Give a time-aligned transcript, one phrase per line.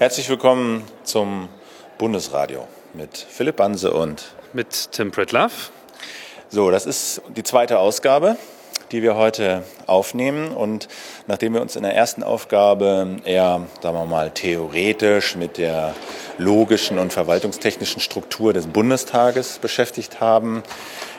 [0.00, 1.50] Herzlich willkommen zum
[1.98, 5.70] Bundesradio mit Philipp Banse und mit Tim Pritlove.
[6.48, 8.38] So, das ist die zweite Ausgabe,
[8.92, 10.52] die wir heute aufnehmen.
[10.52, 10.88] Und
[11.26, 15.94] nachdem wir uns in der ersten Aufgabe eher, sagen wir mal, theoretisch mit der
[16.38, 20.62] logischen und verwaltungstechnischen Struktur des Bundestages beschäftigt haben,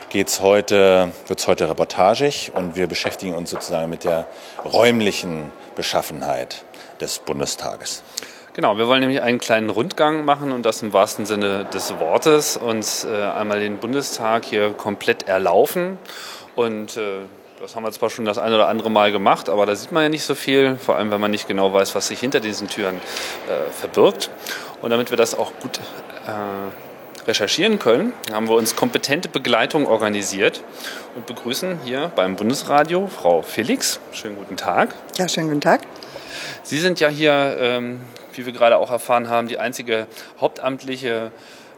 [0.08, 4.26] geht's heute, wird es heute reportagig und wir beschäftigen uns sozusagen mit der
[4.64, 6.64] räumlichen Beschaffenheit
[7.00, 8.02] des Bundestages.
[8.54, 12.58] Genau, wir wollen nämlich einen kleinen Rundgang machen und das im wahrsten Sinne des Wortes
[12.58, 15.96] und äh, einmal den Bundestag hier komplett erlaufen.
[16.54, 17.20] Und äh,
[17.62, 20.02] das haben wir zwar schon das ein oder andere Mal gemacht, aber da sieht man
[20.02, 22.68] ja nicht so viel, vor allem wenn man nicht genau weiß, was sich hinter diesen
[22.68, 24.28] Türen äh, verbirgt.
[24.82, 25.80] Und damit wir das auch gut
[26.26, 30.62] äh, recherchieren können, haben wir uns kompetente Begleitung organisiert
[31.16, 33.98] und begrüßen hier beim Bundesradio Frau Felix.
[34.12, 34.94] Schönen guten Tag.
[35.16, 35.80] Ja, schönen guten Tag.
[36.64, 38.00] Sie sind ja hier ähm,
[38.36, 40.06] wie wir gerade auch erfahren haben, die einzige
[40.40, 41.30] hauptamtliche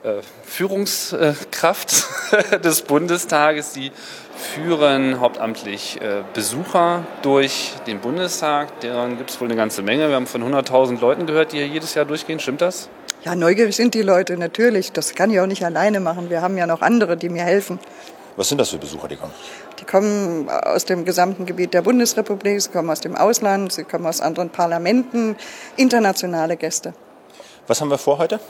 [0.04, 2.04] äh, Führungskraft
[2.64, 3.72] des Bundestages.
[3.72, 3.90] Sie
[4.36, 8.80] führen hauptamtlich äh, Besucher durch den Bundestag.
[8.80, 10.08] Deren gibt es wohl eine ganze Menge.
[10.08, 12.38] Wir haben von 100.000 Leuten gehört, die hier jedes Jahr durchgehen.
[12.38, 12.88] Stimmt das?
[13.24, 14.92] Ja, neugierig sind die Leute natürlich.
[14.92, 16.28] Das kann ich auch nicht alleine machen.
[16.28, 17.78] Wir haben ja noch andere, die mir helfen.
[18.36, 19.32] Was sind das für Besucher, die kommen?
[19.78, 24.06] Die kommen aus dem gesamten Gebiet der Bundesrepublik, sie kommen aus dem Ausland, sie kommen
[24.06, 25.36] aus anderen Parlamenten,
[25.76, 26.94] internationale Gäste.
[27.68, 28.40] Was haben wir vor heute?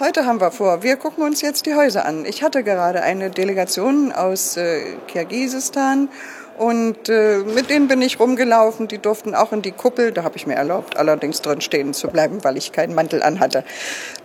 [0.00, 2.24] Heute haben wir vor, wir gucken uns jetzt die Häuser an.
[2.24, 6.08] Ich hatte gerade eine Delegation aus äh, Kirgisistan
[6.58, 8.86] und äh, mit denen bin ich rumgelaufen.
[8.86, 10.12] Die durften auch in die Kuppel.
[10.12, 13.64] Da habe ich mir erlaubt, allerdings drin stehen zu bleiben, weil ich keinen Mantel anhatte.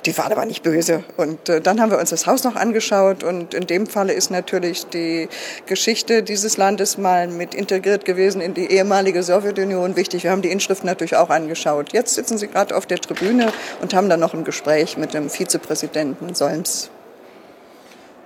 [0.06, 1.04] Die waren aber nicht böse.
[1.18, 3.24] Und äh, dann haben wir uns das Haus noch angeschaut.
[3.24, 5.28] Und in dem Falle ist natürlich die
[5.66, 10.24] Geschichte dieses Landes mal mit integriert gewesen in die ehemalige Sowjetunion wichtig.
[10.24, 11.94] Wir haben die Inschrift natürlich auch angeschaut.
[11.94, 15.32] Jetzt sitzen Sie gerade auf der Tribüne und haben dann noch ein Gespräch mit dem
[15.32, 16.92] Vizepräsidenten Solms.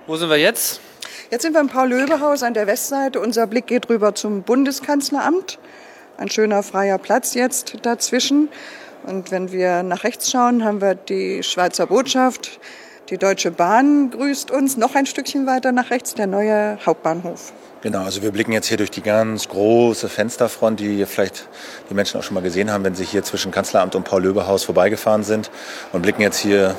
[0.06, 0.80] Wo sind wir jetzt?
[1.34, 3.18] Jetzt sind wir im Paul-Löbe-Haus an der Westseite.
[3.18, 5.58] Unser Blick geht rüber zum Bundeskanzleramt.
[6.16, 8.50] Ein schöner freier Platz jetzt dazwischen.
[9.04, 12.60] Und wenn wir nach rechts schauen, haben wir die Schweizer Botschaft.
[13.10, 14.76] Die Deutsche Bahn grüßt uns.
[14.76, 17.52] Noch ein Stückchen weiter nach rechts der neue Hauptbahnhof.
[17.84, 21.46] Genau, also wir blicken jetzt hier durch die ganz große Fensterfront, die vielleicht
[21.90, 25.22] die Menschen auch schon mal gesehen haben, wenn sie hier zwischen Kanzleramt und Paul-Löbe-Haus vorbeigefahren
[25.22, 25.50] sind
[25.92, 26.76] und blicken jetzt hier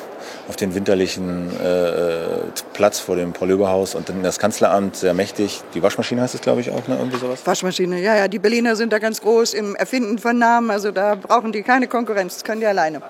[0.50, 5.62] auf den winterlichen äh, Platz vor dem Paul-Löbe-Haus und dann das Kanzleramt sehr mächtig.
[5.76, 6.98] Die Waschmaschine heißt es, glaube ich, auch, ne?
[6.98, 7.42] Irgendwie sowas?
[7.46, 8.28] Waschmaschine, ja, ja.
[8.28, 11.88] Die Berliner sind da ganz groß im Erfinden von Namen, also da brauchen die keine
[11.88, 13.04] Konkurrenz, das können die alleine.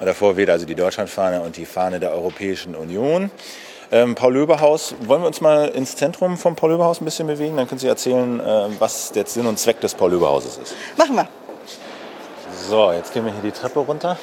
[0.00, 3.30] Davor weht also die Deutschlandfahne und die Fahne der Europäischen Union.
[3.94, 7.56] Ähm, Paul-Löbe-Haus, wollen wir uns mal ins Zentrum vom Paul-Löbe-Haus ein bisschen bewegen?
[7.56, 10.74] Dann können Sie erzählen, äh, was der Sinn und Zweck des Paul-Löbe-Hauses ist.
[10.96, 11.28] Machen wir.
[12.68, 14.18] So, jetzt gehen wir hier die Treppe runter.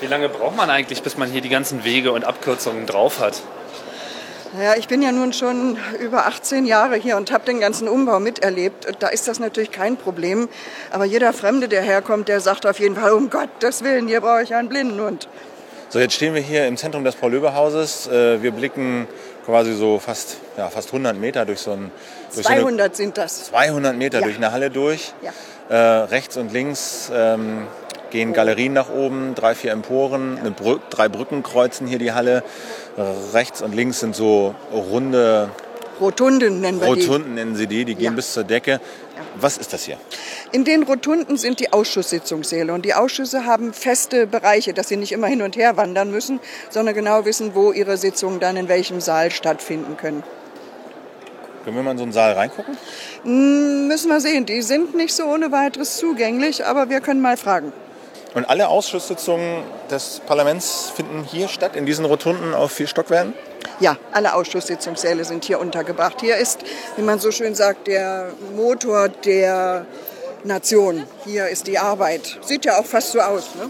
[0.00, 3.40] Wie lange braucht man eigentlich, bis man hier die ganzen Wege und Abkürzungen drauf hat?
[4.56, 8.18] Naja, ich bin ja nun schon über 18 Jahre hier und habe den ganzen Umbau
[8.18, 8.88] miterlebt.
[8.98, 10.48] Da ist das natürlich kein Problem.
[10.90, 14.42] Aber jeder Fremde, der herkommt, der sagt auf jeden Fall, um Gottes Willen, hier brauche
[14.42, 15.28] ich einen Blindenhund.
[15.88, 18.08] So, jetzt stehen wir hier im Zentrum des Paul-Löbe-Hauses.
[18.08, 19.06] Äh, wir blicken
[19.44, 21.92] quasi so fast, ja, fast 100 Meter durch so ein...
[22.34, 23.44] Durch 200 so eine, sind das.
[23.44, 24.24] 200 Meter Ja.
[24.24, 25.12] durch eine Halle durch.
[25.22, 25.32] Ja.
[25.68, 27.68] Äh, rechts und links ähm,
[28.10, 32.42] gehen Galerien nach oben, drei, vier Emporen, Brü drei Brücken kreuzen hier die Halle.
[33.32, 35.50] Rechts und links sind so runde
[36.00, 37.00] Rotunden nennen wir die.
[37.06, 38.10] Rotunden, nennen sie die, die gehen Ja.
[38.10, 38.80] bis zur Decke.
[39.38, 39.96] Was ist das hier?
[40.52, 45.12] In den Rotunden sind die Ausschusssitzungssäle und die Ausschüsse haben feste Bereiche, dass sie nicht
[45.12, 46.40] immer hin und her wandern müssen,
[46.70, 50.22] sondern genau wissen, wo ihre Sitzungen dann in welchem Saal stattfinden können.
[51.64, 52.76] Können wir mal in so einen Saal reingucken?
[53.24, 57.36] Hm, müssen wir sehen, die sind nicht so ohne weiteres zugänglich, aber wir können mal
[57.36, 57.72] fragen.
[58.34, 63.32] Und alle Ausschusssitzungen des Parlaments finden hier statt, in diesen Rotunden auf vier Stockwerken?
[63.80, 66.20] Ja, alle Ausschusssitzungssäle sind hier untergebracht.
[66.20, 66.60] Hier ist,
[66.96, 69.86] wie man so schön sagt, der Motor der
[70.44, 71.04] Nation.
[71.24, 72.38] Hier ist die Arbeit.
[72.42, 73.54] Sieht ja auch fast so aus.
[73.54, 73.68] Ne?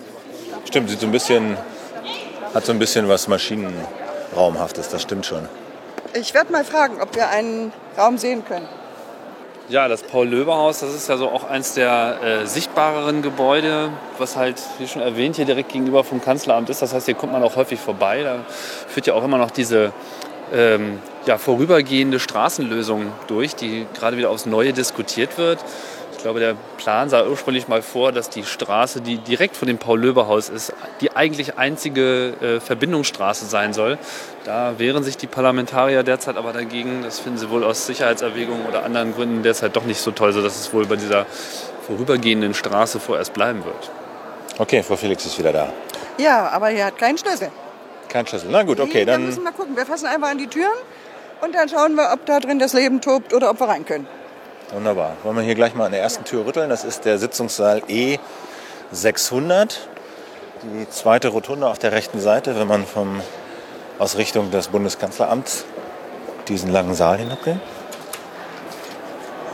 [0.65, 1.57] Stimmt, sieht so ein bisschen,
[2.55, 5.49] hat so ein bisschen was Maschinenraumhaftes, das stimmt schon.
[6.15, 8.69] Ich werde mal fragen, ob wir einen Raum sehen können.
[9.69, 14.63] Ja, das Paul-Löbe-Haus, das ist ja so auch eins der äh, sichtbareren Gebäude, was halt,
[14.79, 16.83] wie schon erwähnt, hier direkt gegenüber vom Kanzleramt ist.
[16.83, 18.23] Das heißt, hier kommt man auch häufig vorbei.
[18.23, 18.45] Da
[18.87, 19.93] führt ja auch immer noch diese
[20.55, 25.59] ähm, ja, vorübergehende Straßenlösung durch, die gerade wieder aufs Neue diskutiert wird.
[26.27, 29.79] Ich glaube, der Plan sah ursprünglich mal vor, dass die Straße, die direkt vor dem
[29.79, 33.97] Paul-Löbe-Haus ist, die eigentlich einzige äh, Verbindungsstraße sein soll.
[34.43, 37.05] Da wehren sich die Parlamentarier derzeit aber dagegen.
[37.05, 40.59] Das finden sie wohl aus Sicherheitserwägungen oder anderen Gründen derzeit doch nicht so toll, sodass
[40.59, 41.27] es wohl bei dieser
[41.87, 43.93] vorübergehenden Straße vorerst bleiben wird.
[44.59, 45.73] Okay, Frau Felix ist wieder da.
[46.19, 47.53] Ja, aber er hat keinen Schlüssel.
[48.09, 48.49] Kein Schlüssel.
[48.51, 49.27] Na gut, okay, Nee, dann.
[49.27, 49.77] müssen wir gucken.
[49.77, 50.67] Wir fassen einfach an die Türen
[51.41, 54.09] und dann schauen wir, ob da drin das Leben tobt oder ob wir rein können.
[54.73, 55.17] Wunderbar.
[55.23, 56.69] Wollen wir hier gleich mal an der ersten Tür rütteln?
[56.69, 59.77] Das ist der Sitzungssaal E600.
[60.63, 63.21] Die zweite Rotunde auf der rechten Seite, wenn man vom,
[63.99, 65.65] aus Richtung des Bundeskanzleramts
[66.49, 67.61] diesen langen Saal hinabgeht.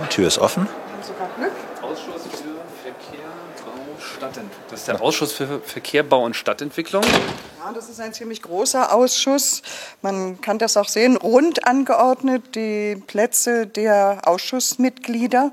[0.02, 0.66] Die Tür ist offen.
[1.02, 1.52] Sogar Glück.
[1.82, 3.28] Ausschuss für Verkehr,
[3.64, 4.60] Bau, Stadtentwicklung.
[4.72, 7.02] Das ist der Ausschuss für Verkehr, Bau und Stadtentwicklung.
[7.02, 9.60] Ja, das ist ein ziemlich großer Ausschuss.
[10.00, 15.52] Man kann das auch sehen, rund angeordnet die Plätze der Ausschussmitglieder.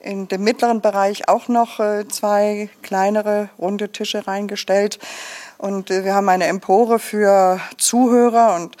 [0.00, 4.98] In dem mittleren Bereich auch noch äh, zwei kleinere runde Tische reingestellt.
[5.56, 8.76] Und äh, wir haben eine Empore für Zuhörer und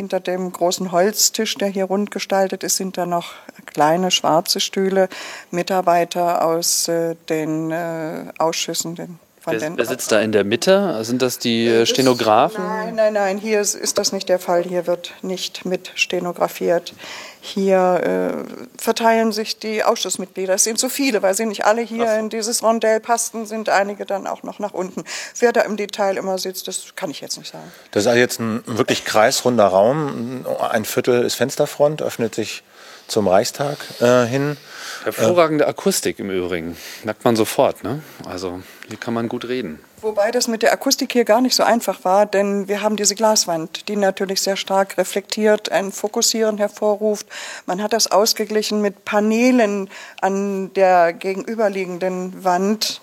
[0.00, 3.34] hinter dem großen Holztisch, der hier rund gestaltet ist, sind da noch
[3.66, 5.10] kleine schwarze Stühle,
[5.50, 9.18] Mitarbeiter aus äh, den äh, Ausschüssen, den,
[9.50, 11.04] von Wer, den wer sitzt da in der Mitte?
[11.04, 12.64] Sind das die äh, Stenografen?
[12.64, 14.62] Nein, nein, nein, hier ist, ist das nicht der Fall.
[14.62, 16.94] Hier wird nicht mit stenografiert.
[17.42, 20.54] Hier äh, verteilen sich die Ausschussmitglieder.
[20.54, 24.04] Es sind so viele, weil sie nicht alle hier in dieses Rondell passten, sind einige
[24.04, 25.04] dann auch noch nach unten.
[25.38, 27.72] Wer da im Detail immer sitzt, das kann ich jetzt nicht sagen.
[27.92, 30.44] Das ist also jetzt ein wirklich kreisrunder Raum.
[30.60, 32.62] Ein Viertel ist Fensterfront, öffnet sich
[33.10, 34.56] zum Reichstag äh, hin.
[35.04, 36.76] Hervorragende Akustik im Übrigen.
[37.04, 37.82] Merkt man sofort.
[37.82, 38.02] Ne?
[38.26, 39.80] Also hier kann man gut reden.
[40.02, 43.14] Wobei das mit der Akustik hier gar nicht so einfach war, denn wir haben diese
[43.14, 47.26] Glaswand, die natürlich sehr stark reflektiert, ein Fokussieren hervorruft.
[47.66, 49.90] Man hat das ausgeglichen mit Paneelen
[50.22, 53.02] an der gegenüberliegenden Wand.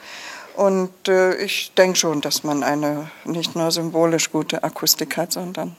[0.55, 5.75] Und äh, ich denke schon, dass man eine nicht nur symbolisch gute Akustik hat, sondern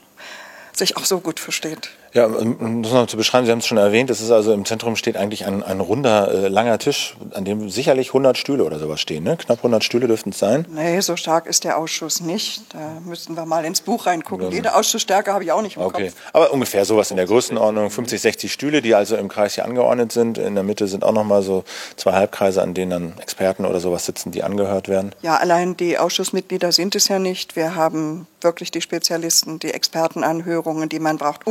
[0.71, 1.89] sich auch so gut versteht.
[2.13, 4.65] Ja, um das noch zu beschreiben, Sie haben es schon erwähnt, es ist also im
[4.65, 8.79] Zentrum steht eigentlich ein, ein runder, äh, langer Tisch, an dem sicherlich 100 Stühle oder
[8.79, 9.23] sowas stehen.
[9.23, 9.37] Ne?
[9.37, 10.65] Knapp 100 Stühle dürften es sein.
[10.73, 12.63] Nee, so stark ist der Ausschuss nicht.
[12.73, 14.51] Da müssten wir mal ins Buch reingucken.
[14.51, 16.17] Jede Ausschussstärke habe ich auch nicht im Okay, Kopf.
[16.33, 20.11] aber ungefähr sowas in der Größenordnung, 50, 60 Stühle, die also im Kreis hier angeordnet
[20.11, 20.37] sind.
[20.37, 21.63] In der Mitte sind auch nochmal so
[21.95, 25.13] zwei Halbkreise, an denen dann Experten oder sowas sitzen, die angehört werden.
[25.21, 27.55] Ja, allein die Ausschussmitglieder sind es ja nicht.
[27.55, 31.45] Wir haben wirklich die Spezialisten, die Expertenanhörungen, die man braucht,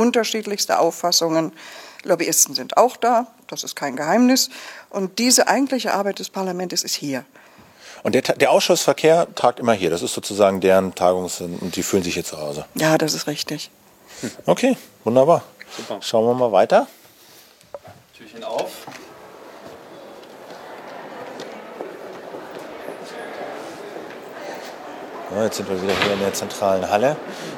[0.49, 1.53] unterschiedlichste Auffassungen.
[2.03, 4.49] Lobbyisten sind auch da, das ist kein Geheimnis.
[4.89, 7.25] Und diese eigentliche Arbeit des Parlaments ist hier.
[8.03, 9.89] Und der, der Ausschussverkehr tagt immer hier.
[9.89, 12.65] Das ist sozusagen deren Tagungs- und die fühlen sich hier zu Hause.
[12.75, 13.69] Ja, das ist richtig.
[14.45, 15.43] Okay, wunderbar.
[15.75, 16.01] Super.
[16.01, 16.87] Schauen wir mal weiter.
[18.17, 18.71] Türchen auf.
[25.35, 27.15] Ja, jetzt sind wir wieder hier in der zentralen Halle.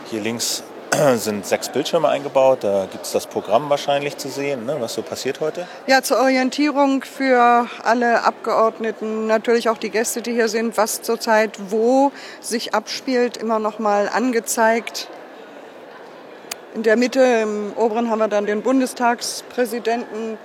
[0.10, 0.64] Hier links
[1.16, 2.64] sind sechs Bildschirme eingebaut.
[2.64, 5.68] Da gibt es das Programm wahrscheinlich zu sehen, ne, was so passiert heute.
[5.88, 11.58] Ja, zur Orientierung für alle Abgeordneten, natürlich auch die Gäste, die hier sind, was zurzeit
[11.70, 15.08] wo sich abspielt, immer noch mal angezeigt.
[16.74, 20.38] In der Mitte, im oberen, haben wir dann den Bundestagspräsidenten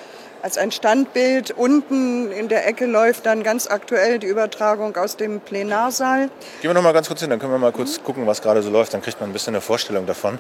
[0.46, 1.50] als ein Standbild.
[1.50, 6.30] Unten in der Ecke läuft dann ganz aktuell die Übertragung aus dem Plenarsaal.
[6.62, 8.62] Gehen wir noch mal ganz kurz hin, dann können wir mal kurz gucken, was gerade
[8.62, 8.94] so läuft.
[8.94, 10.38] Dann kriegt man ein bisschen eine Vorstellung davon,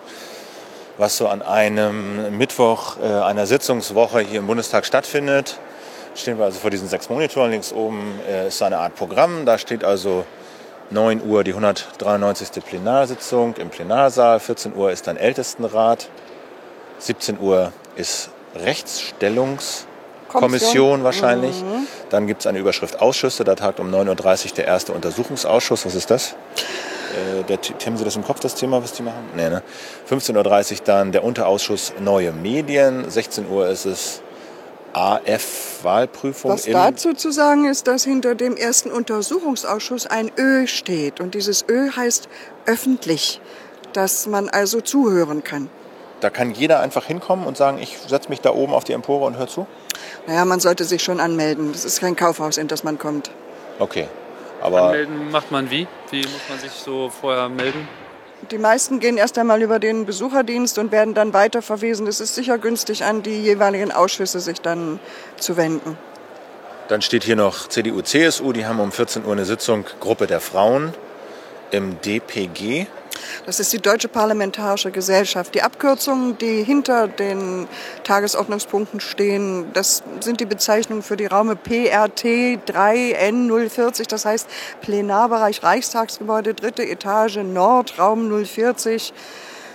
[0.96, 5.58] was so an einem Mittwoch äh, einer Sitzungswoche hier im Bundestag stattfindet.
[6.14, 7.50] Stehen wir also vor diesen sechs Monitoren.
[7.50, 9.44] Links oben äh, ist eine Art Programm.
[9.44, 10.24] Da steht also
[10.90, 12.64] 9 Uhr die 193.
[12.64, 14.38] Plenarsitzung im Plenarsaal.
[14.38, 16.08] 14 Uhr ist dann Ältestenrat.
[17.00, 19.85] 17 Uhr ist Rechtsstellungskommission
[20.40, 21.04] Kommission.
[21.04, 21.62] wahrscheinlich.
[22.10, 23.44] Dann gibt es eine Überschrift Ausschüsse.
[23.44, 25.86] Da tagt um 9.30 Uhr der erste Untersuchungsausschuss.
[25.86, 26.34] Was ist das?
[27.16, 29.30] Äh, der, haben Sie das im Kopf, das Thema, was die machen?
[29.34, 29.62] Nee, ne?
[30.10, 33.08] 15.30 Uhr dann der Unterausschuss Neue Medien.
[33.08, 34.22] 16 Uhr ist es
[34.92, 36.52] AF-Wahlprüfung.
[36.52, 41.20] Was dazu zu sagen ist, dass hinter dem ersten Untersuchungsausschuss ein Ö steht.
[41.20, 42.28] Und dieses Ö heißt
[42.64, 43.40] öffentlich,
[43.92, 45.68] dass man also zuhören kann.
[46.20, 49.26] Da kann jeder einfach hinkommen und sagen, ich setze mich da oben auf die Empore
[49.26, 49.66] und höre zu?
[50.26, 51.72] Naja, man sollte sich schon anmelden.
[51.72, 53.30] Das ist kein Kaufhaus, in das man kommt.
[53.78, 54.08] Okay.
[54.60, 55.86] Aber Anmelden macht man wie?
[56.10, 57.86] Wie muss man sich so vorher melden?
[58.50, 62.06] Die meisten gehen erst einmal über den Besucherdienst und werden dann weiterverwiesen.
[62.06, 65.00] Es ist sicher günstig, an die jeweiligen Ausschüsse sich dann
[65.38, 65.96] zu wenden.
[66.88, 68.52] dann steht hier noch CDU, CSU.
[68.52, 70.94] Die haben um 14 Uhr eine Sitzung Gruppe der Frauen
[71.70, 72.86] im DPG.
[73.46, 75.54] Das ist die Deutsche Parlamentarische Gesellschaft.
[75.54, 77.68] Die Abkürzungen, die hinter den
[78.04, 82.24] Tagesordnungspunkten stehen, das sind die Bezeichnungen für die Raume PRT
[82.66, 84.48] 3N040, das heißt
[84.80, 89.12] Plenarbereich Reichstagsgebäude, dritte Etage Nord, Raum 040.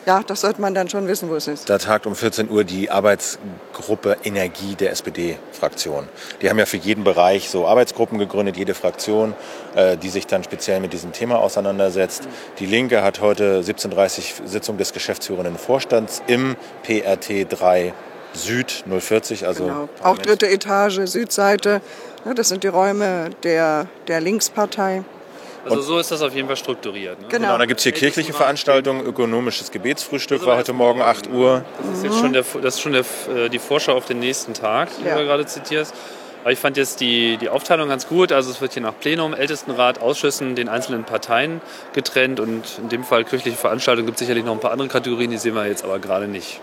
[0.06, 1.70] Ja, das sollte man dann schon wissen, wo es ist.
[1.70, 6.08] Da tagt um 14 Uhr die Arbeitsgruppe Energie der SPD-Fraktion.
[6.42, 9.36] Die haben ja für jeden Bereich so Arbeitsgruppen gegründet, jede Fraktion,
[9.76, 12.28] äh, die sich dann speziell mit diesem Thema auseinandersetzt.
[12.58, 17.94] Die Linke hat heute 17.30 Uhr Sitzung des geschäftsführenden Vorstands im PRT 3
[18.34, 19.46] Süd 040.
[19.46, 19.90] Also genau.
[20.02, 21.82] Auch dritte Etage, Südseite.
[22.36, 25.04] Das sind die Räume der, der Linkspartei.
[25.64, 27.20] Also und so ist das auf jeden Fall strukturiert.
[27.22, 27.28] Ne?
[27.30, 27.48] Genau.
[27.48, 31.64] genau, da gibt es hier kirchliche Veranstaltungen, ökonomisches Gebetsfrühstück war heute Morgen 8 Uhr.
[31.78, 34.54] Das ist jetzt schon, der, das ist schon der, äh, die Vorschau auf den nächsten
[34.54, 35.18] Tag, die ja.
[35.18, 35.94] du gerade zitierst.
[36.42, 38.32] Aber ich fand jetzt die, die Aufteilung ganz gut.
[38.32, 41.62] Also es wird hier nach Plenum, Ältestenrat, Ausschüssen, den einzelnen Parteien
[41.94, 42.40] getrennt.
[42.40, 45.38] Und in dem Fall kirchliche Veranstaltungen gibt es sicherlich noch ein paar andere Kategorien, die
[45.38, 46.60] sehen wir jetzt aber gerade nicht.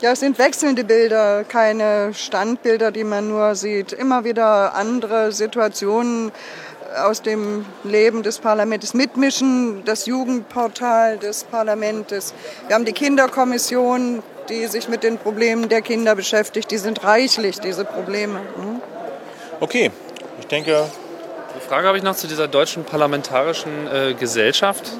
[0.00, 3.92] Ja, es sind wechselnde Bilder, keine Standbilder, die man nur sieht.
[3.92, 6.30] Immer wieder andere Situationen
[6.96, 12.34] aus dem Leben des Parlaments mitmischen, das Jugendportal des Parlaments.
[12.66, 16.70] Wir haben die Kinderkommission, die sich mit den Problemen der Kinder beschäftigt.
[16.70, 18.40] Die sind reichlich, diese Probleme.
[18.56, 18.80] Mhm.
[19.60, 19.90] Okay,
[20.40, 20.84] ich denke.
[21.52, 24.92] Eine Frage habe ich noch zu dieser deutschen parlamentarischen äh, Gesellschaft.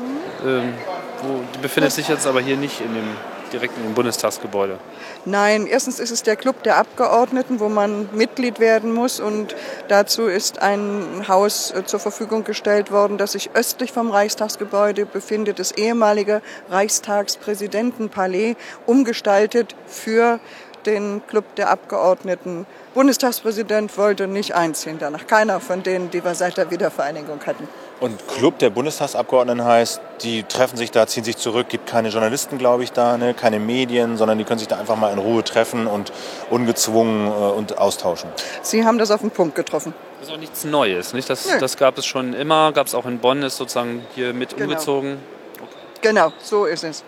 [0.42, 0.48] Mhm.
[0.48, 0.74] Ähm,
[1.22, 3.16] wo, die befindet sich jetzt aber hier nicht in dem
[3.52, 4.78] direkt im Bundestagsgebäude?
[5.24, 9.20] Nein, erstens ist es der Club der Abgeordneten, wo man Mitglied werden muss.
[9.20, 9.54] Und
[9.88, 15.58] dazu ist ein Haus äh, zur Verfügung gestellt worden, das sich östlich vom Reichstagsgebäude befindet,
[15.58, 18.56] das ehemalige Reichstagspräsidentenpalais,
[18.86, 20.40] umgestaltet für
[20.86, 22.66] den Club der Abgeordneten.
[22.94, 25.26] Bundestagspräsident wollte nicht einziehen danach.
[25.26, 27.68] Keiner von denen, die wir seit der Wiedervereinigung hatten.
[28.00, 32.56] Und Club der Bundestagsabgeordneten heißt, die treffen sich da, ziehen sich zurück, gibt keine Journalisten,
[32.56, 33.34] glaube ich, da, ne?
[33.34, 36.12] keine Medien, sondern die können sich da einfach mal in Ruhe treffen und
[36.48, 38.30] ungezwungen äh, und austauschen.
[38.62, 39.94] Sie haben das auf den Punkt getroffen.
[40.20, 41.28] Das ist auch nichts Neues, nicht?
[41.28, 44.50] Das, das gab es schon immer, gab es auch in Bonn, ist sozusagen hier mit
[44.50, 44.64] genau.
[44.64, 45.18] umgezogen.
[45.56, 45.68] Okay.
[46.02, 47.02] Genau, so ist es.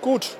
[0.00, 0.36] Gut.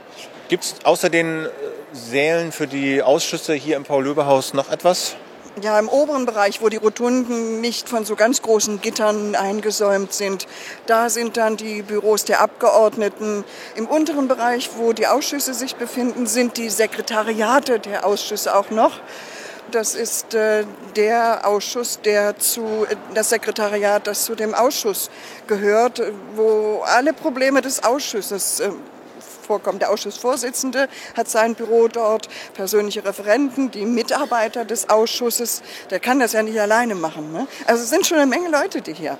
[0.48, 1.48] Gibt es außer den äh,
[1.92, 5.16] Sälen für die Ausschüsse hier im Paul-Löbe-Haus noch etwas?
[5.62, 10.48] Ja, im oberen Bereich, wo die Rotunden nicht von so ganz großen Gittern eingesäumt sind,
[10.86, 13.44] da sind dann die Büros der Abgeordneten.
[13.76, 18.98] Im unteren Bereich, wo die Ausschüsse sich befinden, sind die Sekretariate der Ausschüsse auch noch.
[19.70, 20.64] Das ist äh,
[20.96, 25.08] der Ausschuss, der zu, das Sekretariat, das zu dem Ausschuss
[25.46, 26.02] gehört,
[26.34, 28.70] wo alle Probleme des Ausschusses äh,
[29.44, 29.78] vorkommen.
[29.78, 35.62] Der Ausschussvorsitzende hat sein Büro dort, persönliche Referenten, die Mitarbeiter des Ausschusses.
[35.90, 37.32] Der kann das ja nicht alleine machen.
[37.32, 37.46] Ne?
[37.66, 39.18] Also es sind schon eine Menge Leute, die hier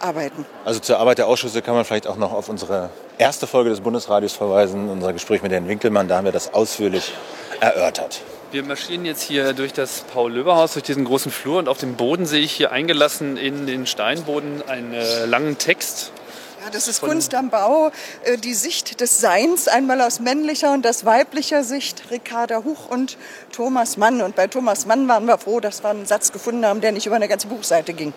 [0.00, 0.46] arbeiten.
[0.64, 3.80] Also zur Arbeit der Ausschüsse kann man vielleicht auch noch auf unsere erste Folge des
[3.80, 6.08] Bundesradios verweisen, unser Gespräch mit Herrn Winkelmann.
[6.08, 7.12] Da haben wir das ausführlich
[7.60, 8.22] erörtert.
[8.50, 12.24] Wir marschieren jetzt hier durch das Paul-Löber-Haus, durch diesen großen Flur und auf dem Boden
[12.24, 16.12] sehe ich hier eingelassen in den Steinboden einen äh, langen Text
[16.70, 17.90] das ist Kunst am Bau,
[18.24, 23.16] äh, die Sicht des Seins, einmal aus männlicher und aus weiblicher Sicht, Ricarda Huch und
[23.52, 24.22] Thomas Mann.
[24.22, 27.06] Und bei Thomas Mann waren wir froh, dass wir einen Satz gefunden haben, der nicht
[27.06, 28.12] über eine ganze Buchseite ging.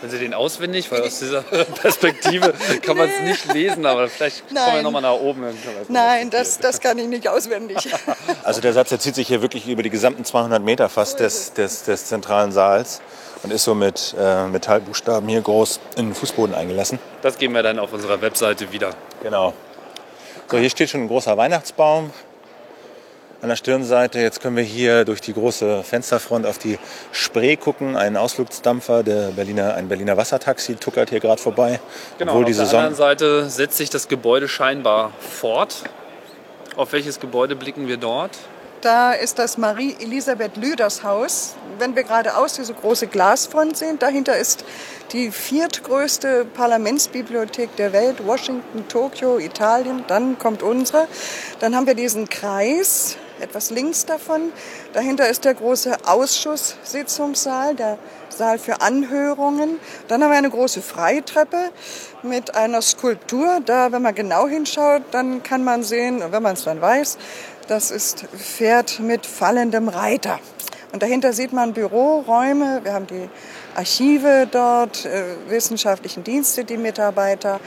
[0.00, 0.90] Können Sie den auswendig?
[0.90, 1.42] Weil aus dieser
[1.82, 4.64] Perspektive kann man es nicht lesen, aber vielleicht Nein.
[4.64, 5.44] kommen wir nochmal nach oben.
[5.88, 7.88] Nein, das, das kann ich nicht auswendig.
[8.42, 11.52] Also der Satz, der zieht sich hier wirklich über die gesamten 200 Meter fast des,
[11.52, 13.00] des, des zentralen Saals
[13.46, 16.98] und ist so mit äh, Metallbuchstaben hier groß in den Fußboden eingelassen.
[17.22, 18.90] Das geben wir dann auf unserer Webseite wieder.
[19.22, 19.54] Genau.
[20.50, 22.10] So, hier steht schon ein großer Weihnachtsbaum
[23.42, 24.18] an der Stirnseite.
[24.18, 26.76] Jetzt können wir hier durch die große Fensterfront auf die
[27.12, 27.96] Spree gucken.
[27.96, 31.78] Ein Ausflugsdampfer, der Berliner, ein Berliner Wassertaxi tuckert hier gerade vorbei.
[32.18, 35.84] Genau, Obwohl auf der anderen Seite setzt sich das Gebäude scheinbar fort.
[36.74, 38.32] Auf welches Gebäude blicken wir dort?
[38.82, 41.54] Da ist das Marie-Elisabeth Lüders Haus.
[41.78, 44.64] Wenn wir geradeaus diese große Glasfront sehen, dahinter ist
[45.12, 50.04] die viertgrößte Parlamentsbibliothek der Welt, Washington, Tokio, Italien.
[50.08, 51.08] Dann kommt unsere.
[51.60, 54.52] Dann haben wir diesen Kreis, etwas links davon.
[54.92, 59.78] Dahinter ist der große Ausschusssitzungssaal, der Saal für Anhörungen.
[60.08, 61.70] Dann haben wir eine große Freitreppe
[62.22, 63.60] mit einer Skulptur.
[63.64, 67.18] Da, wenn man genau hinschaut, dann kann man sehen, wenn man es dann weiß,
[67.68, 70.38] das ist Pferd mit fallendem Reiter.
[70.92, 72.80] Und dahinter sieht man Büroräume.
[72.84, 73.28] Wir haben die
[73.74, 77.60] Archive dort, äh, wissenschaftlichen Dienste, die Mitarbeiter.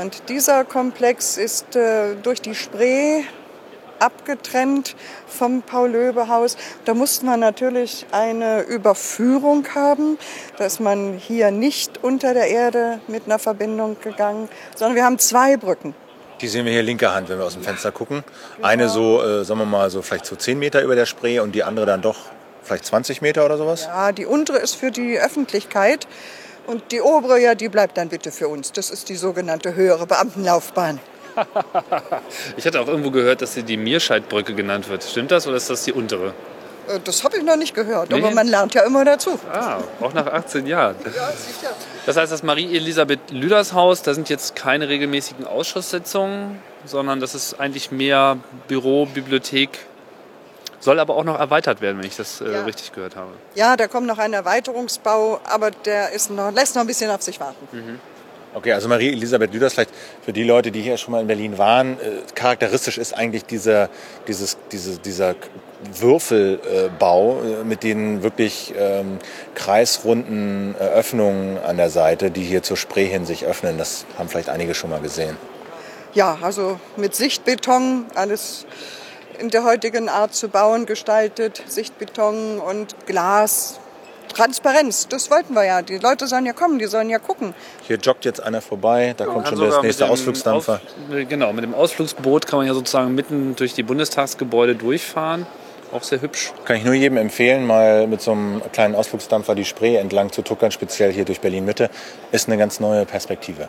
[0.00, 3.22] Und dieser Komplex ist äh, durch die Spree
[3.98, 4.96] abgetrennt
[5.26, 6.56] vom Paul-Löbe-Haus.
[6.84, 10.18] Da musste man natürlich eine Überführung haben,
[10.58, 15.56] dass man hier nicht unter der Erde mit einer Verbindung gegangen, sondern wir haben zwei
[15.56, 15.94] Brücken.
[16.40, 18.24] Die sehen wir hier linker Hand, wenn wir aus dem Fenster gucken.
[18.56, 18.68] Genau.
[18.68, 21.54] Eine so, äh, sagen wir mal, so vielleicht so 10 Meter über der Spree und
[21.54, 22.16] die andere dann doch
[22.62, 23.84] vielleicht 20 Meter oder sowas?
[23.84, 26.06] Ja, die untere ist für die Öffentlichkeit
[26.66, 28.72] und die obere, ja, die bleibt dann bitte für uns.
[28.72, 30.98] Das ist die sogenannte höhere Beamtenlaufbahn.
[32.56, 35.02] ich hatte auch irgendwo gehört, dass sie die Mierscheidbrücke genannt wird.
[35.04, 36.32] Stimmt das oder ist das die untere?
[36.88, 38.18] Äh, Das habe ich noch nicht gehört, Nee?
[38.22, 39.38] aber man lernt ja immer dazu.
[39.52, 40.96] Ah, auch nach 18 Jahren.
[41.04, 41.74] Ja, sicher.
[42.06, 47.58] Das heißt, das Marie-Elisabeth Lüders Haus, da sind jetzt keine regelmäßigen Ausschusssitzungen, sondern das ist
[47.58, 48.36] eigentlich mehr
[48.68, 49.70] Büro, Bibliothek.
[50.80, 52.64] Soll aber auch noch erweitert werden, wenn ich das äh, Ja.
[52.64, 53.30] richtig gehört habe.
[53.54, 57.22] Ja, da kommt noch ein Erweiterungsbau, aber der ist noch, lässt noch ein bisschen auf
[57.22, 57.66] sich warten.
[58.52, 59.90] Okay, also Marie-Elisabeth Lüders, vielleicht
[60.22, 63.88] für die Leute, die hier schon mal in Berlin waren, äh, charakteristisch ist eigentlich dieser,
[64.28, 65.34] dieses, diese, dieser
[65.98, 69.18] Würfelbau äh, mit den wirklich ähm,
[69.54, 73.78] kreisrunden äh, Öffnungen an der Seite, die hier zur Spree hin sich öffnen.
[73.78, 75.36] Das haben vielleicht einige schon mal gesehen.
[76.14, 78.66] Ja, also mit Sichtbeton, alles
[79.38, 83.80] in der heutigen Art zu bauen gestaltet, Sichtbeton und Glas.
[84.32, 85.82] Transparenz, das wollten wir ja.
[85.82, 87.54] Die Leute sollen ja kommen, die sollen ja gucken.
[87.86, 90.74] Hier joggt jetzt einer vorbei, da kommt Kann schon der sogar mit nächste Ausflugsdampfer.
[90.74, 95.46] Auf, genau, mit dem Ausflugsboot kann man ja sozusagen mitten durch die Bundestagsgebäude durchfahren.
[95.94, 96.52] Auch sehr hübsch.
[96.64, 100.42] Kann ich nur jedem empfehlen, mal mit so einem kleinen Ausflugsdampfer die Spree entlang zu
[100.42, 101.88] tuckern, speziell hier durch Berlin-Mitte.
[102.32, 103.68] Ist eine ganz neue Perspektive.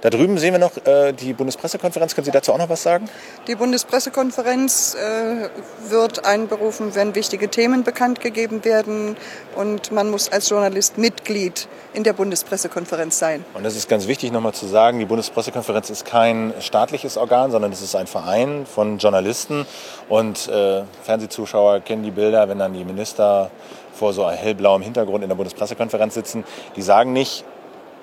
[0.00, 2.14] Da drüben sehen wir noch äh, die Bundespressekonferenz.
[2.14, 3.08] Können Sie dazu auch noch was sagen?
[3.48, 5.48] Die Bundespressekonferenz äh,
[5.90, 9.16] wird einberufen, wenn wichtige Themen bekannt gegeben werden.
[9.56, 13.44] Und man muss als Journalist Mitglied in der Bundespressekonferenz sein.
[13.54, 17.72] Und das ist ganz wichtig nochmal zu sagen, die Bundespressekonferenz ist kein staatliches Organ, sondern
[17.72, 19.66] es ist ein Verein von Journalisten.
[20.08, 23.50] Und äh, Fernsehzuschauer kennen die Bilder, wenn dann die Minister
[23.94, 26.44] vor so hellblauem Hintergrund in der Bundespressekonferenz sitzen.
[26.76, 27.44] Die sagen nicht,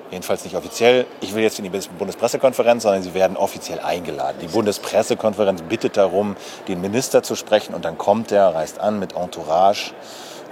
[0.09, 4.37] jedenfalls nicht offiziell, ich will jetzt in die Bundespressekonferenz, sondern sie werden offiziell eingeladen.
[4.41, 6.35] Die Bundespressekonferenz bittet darum,
[6.67, 9.93] den Minister zu sprechen und dann kommt er, reist an mit Entourage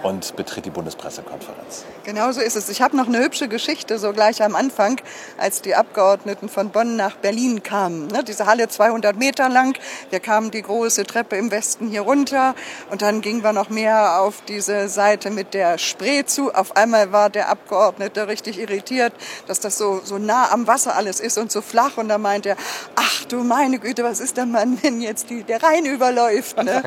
[0.04, 1.86] und betritt die Bundespressekonferenz.
[2.10, 2.70] Genauso ist es.
[2.70, 5.00] Ich habe noch eine hübsche Geschichte, so gleich am Anfang,
[5.38, 8.08] als die Abgeordneten von Bonn nach Berlin kamen.
[8.08, 9.78] Ne, diese Halle 200 Meter lang.
[10.10, 12.56] Wir kamen die große Treppe im Westen hier runter
[12.90, 16.52] und dann gingen wir noch mehr auf diese Seite mit der Spree zu.
[16.52, 19.14] Auf einmal war der Abgeordnete richtig irritiert,
[19.46, 21.98] dass das so, so nah am Wasser alles ist und so flach.
[21.98, 22.58] Und da meinte er,
[22.96, 26.58] ach du meine Güte, was ist denn, Mann, wenn jetzt die, der Rhein überläuft?
[26.58, 26.82] Ne?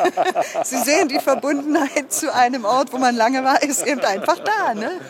[0.64, 4.53] Sie sehen die Verbundenheit zu einem Ort, wo man lange war, ist eben einfach da.
[4.74, 5.00] Ne?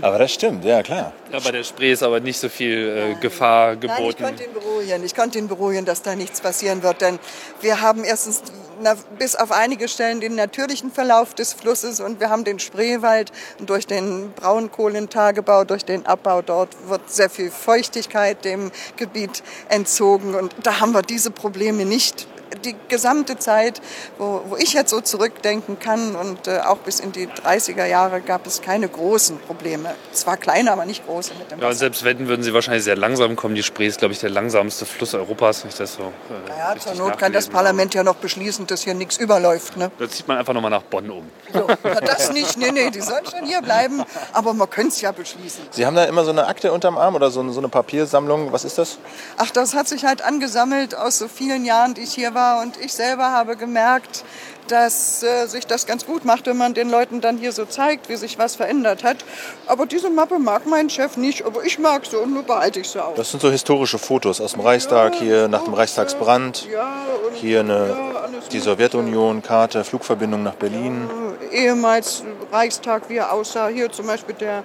[0.00, 1.12] Aber das stimmt, ja klar.
[1.32, 4.24] Ja, bei der Spree ist aber nicht so viel äh, Gefahr Nein, ich geboten.
[4.24, 5.04] konnte ihn beruhigen.
[5.04, 7.00] Ich konnte ihn beruhigen, dass da nichts passieren wird.
[7.00, 7.18] Denn
[7.60, 8.42] wir haben erstens
[8.80, 13.32] na, bis auf einige Stellen den natürlichen Verlauf des Flusses und wir haben den Spreewald.
[13.58, 20.34] Und durch den Braunkohlentagebau, durch den Abbau dort wird sehr viel Feuchtigkeit dem Gebiet entzogen.
[20.34, 22.26] Und da haben wir diese Probleme nicht.
[22.64, 23.80] Die gesamte Zeit,
[24.18, 28.20] wo, wo ich jetzt so zurückdenken kann und äh, auch bis in die 30er Jahre
[28.20, 29.94] gab es keine großen Probleme.
[30.12, 31.78] Zwar kleine, aber nicht große mit dem Ja, und Wasser.
[31.80, 33.54] selbst wenn, würden sie wahrscheinlich sehr langsam kommen.
[33.54, 36.02] Die Spree ist, glaube ich, der langsamste Fluss Europas, wenn ich das so.
[36.02, 39.76] Äh, Ja, richtig zur Not kann das Parlament ja noch beschließen, dass hier nichts überläuft.
[39.76, 39.90] Ne?
[39.98, 41.30] Da zieht man einfach nochmal nach Bonn um.
[41.52, 41.66] So,
[42.04, 45.64] das nicht, nee, nee, die sollen schon hier bleiben, aber man könnte es ja beschließen.
[45.70, 48.52] Sie haben da immer so eine Akte unterm Arm oder so so eine Papiersammlung.
[48.52, 48.98] Was ist das?
[49.36, 52.76] Ach, das hat sich halt angesammelt aus so vielen Jahren, die ich hier war und
[52.84, 54.24] ich selber habe gemerkt,
[54.68, 58.08] dass äh, sich das ganz gut macht, wenn man den Leuten dann hier so zeigt,
[58.08, 59.18] wie sich was verändert hat.
[59.66, 62.88] Aber diese Mappe mag mein Chef nicht, aber ich mag sie und nur behalte ich
[62.88, 63.14] sie auch.
[63.16, 66.68] Das sind so historische Fotos aus dem Reichstag, hier nach dem Reichstagsbrand.
[66.72, 66.92] ja,
[67.34, 68.60] Hier eine, ja, die.
[68.60, 71.10] Sowjetunion, Karte, Flugverbindung nach Berlin.
[71.50, 73.66] ehemals Reichstag, wie er aussah.
[73.68, 74.62] Hier zum Beispiel der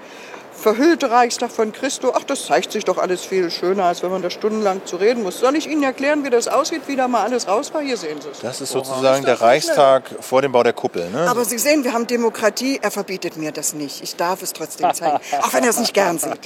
[0.57, 2.13] verhüllte Reichstag von Christo.
[2.15, 5.23] Ach, das zeigt sich doch alles viel schöner, als wenn man da stundenlang zu reden
[5.23, 5.39] muss.
[5.39, 7.81] Soll ich Ihnen erklären, wie das aussieht, wie da mal alles raus war?
[7.81, 8.39] Hier sehen Sie es.
[8.39, 11.09] Das ist sozusagen der Reichstag vor dem Bau der Kuppel.
[11.09, 11.27] Ne?
[11.29, 12.79] Aber Sie sehen, wir haben Demokratie.
[12.81, 14.01] Er verbietet mir das nicht.
[14.03, 16.39] Ich darf es trotzdem zeigen, auch wenn er es nicht gern sieht.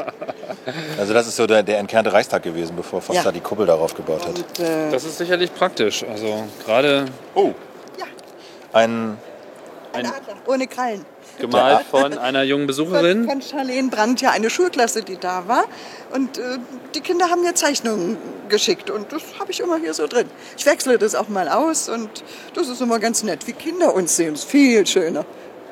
[1.00, 3.32] Also das ist so der, der entkernte Reichstag gewesen, bevor Foster Ja.
[3.32, 4.36] die Kuppel darauf gebaut hat.
[4.38, 6.04] Und, äh, Das ist sicherlich praktisch.
[6.04, 7.52] Also gerade Oh,
[7.97, 8.06] ja,
[8.74, 9.17] ein
[9.93, 11.06] ein Adler ohne Krallen.
[11.41, 13.27] Gemalt von einer jungen Von, Besucherin.
[13.30, 15.65] von Charlene Brandt, ja, eine Schulklasse, die da war.
[16.13, 16.58] Und äh,
[16.95, 18.17] die Kinder haben mir Zeichnungen
[18.49, 20.27] geschickt und das habe ich immer hier so drin.
[20.58, 22.10] Ich wechsle das auch mal aus und
[22.54, 24.34] das ist immer ganz nett, wie Kinder uns sehen.
[24.34, 25.25] Das ist viel schöner.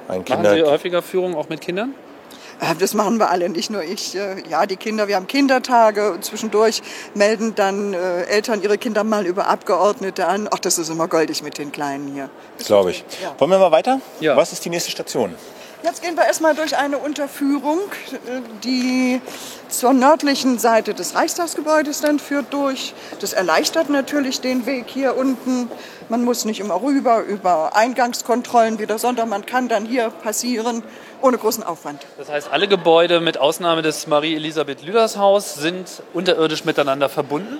[0.07, 0.71] ein Machen Sie Kinder.
[0.71, 1.93] häufiger Führungen auch mit Kindern?
[2.61, 4.15] Äh, Das machen wir alle, nicht nur ich.
[4.15, 6.81] Äh, Ja, die Kinder, wir haben Kindertage und zwischendurch
[7.15, 10.47] melden dann äh, Eltern ihre Kinder mal über Abgeordnete an.
[10.51, 12.29] Ach, das ist immer goldig mit den Kleinen hier.
[12.65, 13.03] Glaube ich.
[13.21, 13.35] Ja.
[13.37, 13.99] Wollen wir mal weiter?
[14.21, 14.35] Ja.
[14.37, 15.35] Was ist die nächste Station?
[15.81, 17.79] Jetzt gehen wir erstmal durch eine Unterführung,
[18.63, 19.21] die
[19.69, 22.93] zur nördlichen Seite des Reichstagsgebäudes dann führt durch.
[23.21, 25.71] Das erleichtert natürlich den Weg hier unten.
[26.09, 30.83] Man muss nicht immer rüber über Eingangskontrollen wieder, sondern man kann dann hier passieren
[31.21, 32.05] ohne großen Aufwand.
[32.17, 37.57] Das heißt, alle Gebäude mit Ausnahme des Marie-Elisabeth Lüders Haus sind unterirdisch miteinander verbunden.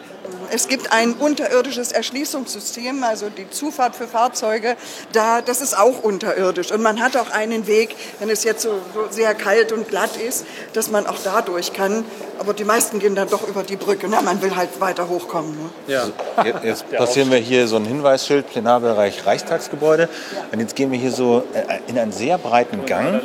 [0.52, 4.76] Es gibt ein unterirdisches Erschließungssystem, also die Zufahrt für Fahrzeuge,
[5.12, 6.72] da, das ist auch unterirdisch.
[6.72, 10.18] Und man hat auch einen Weg, wenn es jetzt so, so sehr kalt und glatt
[10.18, 12.06] ist, dass man auch da durch kann.
[12.40, 14.08] Aber die meisten gehen dann doch über die Brücke.
[14.10, 15.52] Na, man will halt weiter hochkommen.
[15.52, 15.70] Ne?
[15.88, 16.04] Ja.
[16.36, 20.10] Also, jetzt passieren wir hier so ein Hinweisschild, Plenarbereich Reichstagsgebäude.
[20.52, 23.22] Und jetzt gehen wir hier so äh, in einen sehr breiten Gang.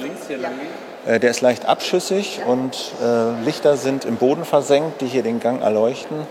[1.06, 5.38] Äh, der ist leicht abschüssig und äh, Lichter sind im Boden versenkt, die hier den
[5.38, 6.26] Gang erleuchten.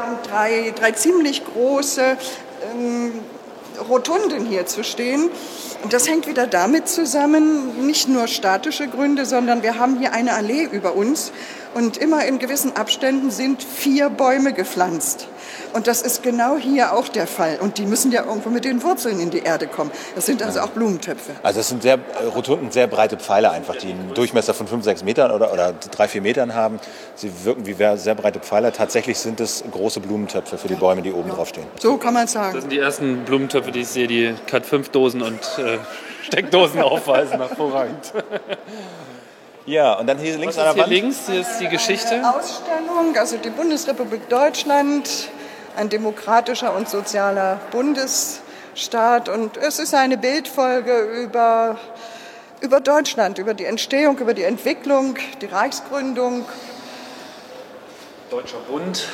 [0.00, 2.16] Haben drei, drei ziemlich große
[2.74, 3.12] ähm,
[3.86, 5.28] Rotunden hier zu stehen.
[5.82, 10.32] Und das hängt wieder damit zusammen, nicht nur statische Gründe, sondern wir haben hier eine
[10.32, 11.32] Allee über uns
[11.74, 15.28] und immer in gewissen Abständen sind vier Bäume gepflanzt.
[15.72, 17.58] Und das ist genau hier auch der Fall.
[17.60, 19.90] Und die müssen ja irgendwo mit den Wurzeln in die Erde kommen.
[20.14, 21.32] Das sind also auch Blumentöpfe.
[21.42, 24.84] Also es sind sehr äh, rotunden, sehr breite Pfeile einfach, die einen Durchmesser von 5,
[24.84, 26.80] 6 Metern oder, oder 3, 4 Metern haben.
[27.14, 28.72] Sie wirken wie sehr breite Pfeiler.
[28.72, 31.34] Tatsächlich sind es große Blumentöpfe für die Bäume, die oben ja.
[31.36, 31.66] drauf stehen.
[31.78, 32.54] So kann man sagen.
[32.54, 35.78] Das sind die ersten Blumentöpfe, die ich sehe, die Cat-5-Dosen und äh,
[36.22, 37.38] Steckdosen aufweisen.
[37.38, 38.12] Hervorragend.
[39.70, 40.90] Ja, und dann hier links an der Wand.
[40.90, 42.14] links, hier ist die Geschichte.
[42.14, 45.08] Eine Ausstellung, also die Bundesrepublik Deutschland,
[45.76, 49.28] ein demokratischer und sozialer Bundesstaat.
[49.28, 51.78] Und es ist eine Bildfolge über,
[52.60, 56.46] über Deutschland, über die Entstehung, über die Entwicklung, die Reichsgründung.
[58.28, 59.06] Deutscher Bund,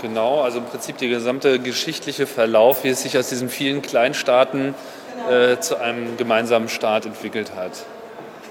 [0.00, 4.76] genau, also im Prinzip der gesamte geschichtliche Verlauf, wie es sich aus diesen vielen Kleinstaaten
[5.16, 5.30] genau.
[5.32, 7.72] äh, zu einem gemeinsamen Staat entwickelt hat.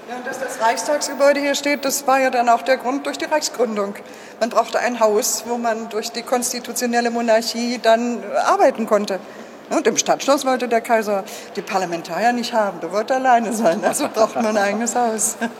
[0.08, 3.18] Ja, und dass das Reichstagsgebäude hier steht, das war ja dann auch der Grund durch
[3.18, 3.94] die Reichsgründung.
[4.40, 9.20] Man brauchte ein Haus, wo man durch die konstitutionelle Monarchie dann arbeiten konnte.
[9.68, 11.24] Und im Stadtschloss wollte der Kaiser
[11.56, 12.80] die Parlamentarier nicht haben.
[12.80, 13.84] Der wollte alleine sein.
[13.84, 15.36] Also braucht man ein eigenes Haus.
[15.40, 15.50] Ja.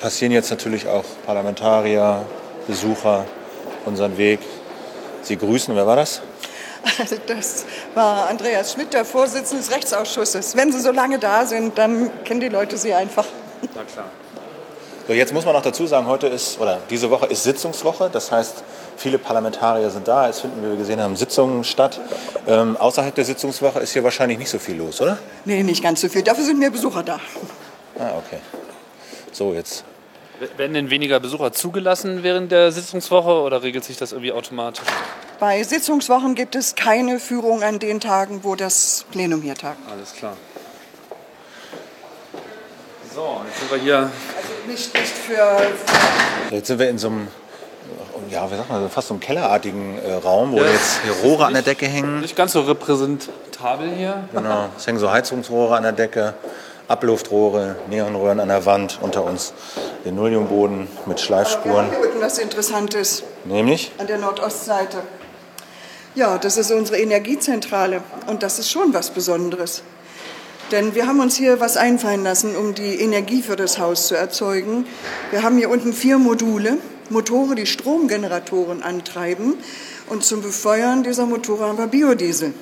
[0.00, 2.26] passieren jetzt natürlich auch Parlamentarier,
[2.66, 3.24] Besucher
[3.84, 4.40] unseren Weg.
[5.22, 6.22] Sie grüßen, wer war das?
[7.28, 10.56] Das war Andreas Schmidt, der Vorsitzende des Rechtsausschusses.
[10.56, 13.26] Wenn Sie so lange da sind, dann kennen die Leute Sie einfach.
[13.76, 14.10] Na klar.
[15.06, 18.10] So, jetzt muss man noch dazu sagen, heute ist, oder diese Woche ist Sitzungswoche.
[18.12, 18.64] Das heißt,
[18.96, 20.28] viele Parlamentarier sind da.
[20.28, 22.00] Es finden, wie wir gesehen haben, Sitzungen statt.
[22.48, 25.18] Ähm, außerhalb der Sitzungswoche ist hier wahrscheinlich nicht so viel los, oder?
[25.44, 26.22] Nee, nicht ganz so viel.
[26.22, 27.20] Dafür sind mehr Besucher da.
[28.00, 28.40] Ah, okay.
[29.30, 29.84] So, jetzt.
[30.56, 34.84] Werden denn weniger Besucher zugelassen während der Sitzungswoche oder regelt sich das irgendwie automatisch?
[35.38, 39.78] Bei Sitzungswochen gibt es keine Führung an den Tagen, wo das Plenum hier tagt.
[39.88, 40.36] Alles klar.
[43.14, 44.10] So, jetzt sind wir hier.
[44.66, 45.56] Nicht, nicht für.
[46.50, 47.28] Jetzt sind wir in so einem,
[48.30, 51.38] ja, wie sagt man, fast so einem kellerartigen äh, Raum, wo ja, jetzt hier Rohre
[51.38, 52.20] nicht, an der Decke hängen.
[52.20, 54.28] Nicht ganz so repräsentabel hier.
[54.32, 56.34] Genau, es hängen so Heizungsrohre an der Decke,
[56.88, 59.52] Abluftrohre, Neonröhren an der Wand, unter uns
[60.04, 61.86] Linoleumboden mit Schleifspuren.
[61.86, 63.22] Aber wir haben was Interessantes.
[63.44, 63.92] Nämlich?
[63.98, 64.98] An der Nordostseite.
[66.14, 69.82] Ja, das ist unsere Energiezentrale und das ist schon was Besonderes.
[70.72, 74.16] Denn wir haben uns hier was einfallen lassen, um die Energie für das Haus zu
[74.16, 74.84] erzeugen.
[75.30, 79.54] Wir haben hier unten vier Module, Motore, die Stromgeneratoren antreiben.
[80.08, 82.52] Und zum Befeuern dieser Motoren haben wir Biodiesel.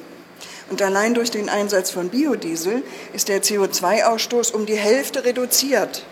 [0.70, 2.82] Und allein durch den Einsatz von Biodiesel
[3.14, 6.04] ist der CO2-Ausstoß um die Hälfte reduziert.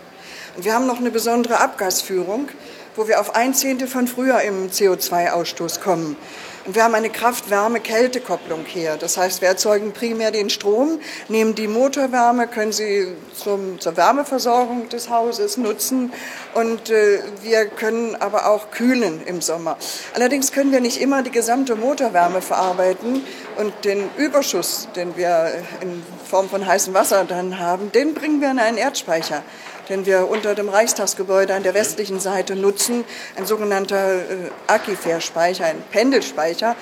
[0.55, 2.47] Und wir haben noch eine besondere Abgasführung,
[2.95, 6.15] wo wir auf ein Zehntel von früher im CO2-Ausstoß kommen.
[6.65, 8.95] Und wir haben eine Kraft-Wärme-Kälte-Kopplung hier.
[8.95, 14.87] Das heißt, wir erzeugen primär den Strom, nehmen die Motorwärme, können sie zum, zur Wärmeversorgung
[14.87, 16.13] des Hauses nutzen
[16.53, 19.77] und äh, wir können aber auch kühlen im Sommer.
[20.13, 23.25] Allerdings können wir nicht immer die gesamte Motorwärme verarbeiten
[23.57, 28.49] und den Überschuss, den wir in Form von heißem Wasser dann haben, den bringen wir
[28.51, 29.43] in einen Erdspeicher
[29.89, 33.03] den wir unter dem Reichstagsgebäude an der westlichen Seite nutzen,
[33.35, 34.21] ein sogenannter äh,
[34.67, 36.75] Aquifer-Speicher, ein Pendelspeicher.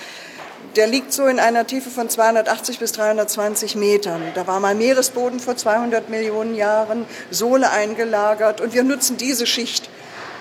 [0.75, 4.21] Der liegt so in einer Tiefe von 280 bis 320 Metern.
[4.35, 9.89] Da war mal Meeresboden vor 200 Millionen Jahren, Sohle eingelagert und wir nutzen diese Schicht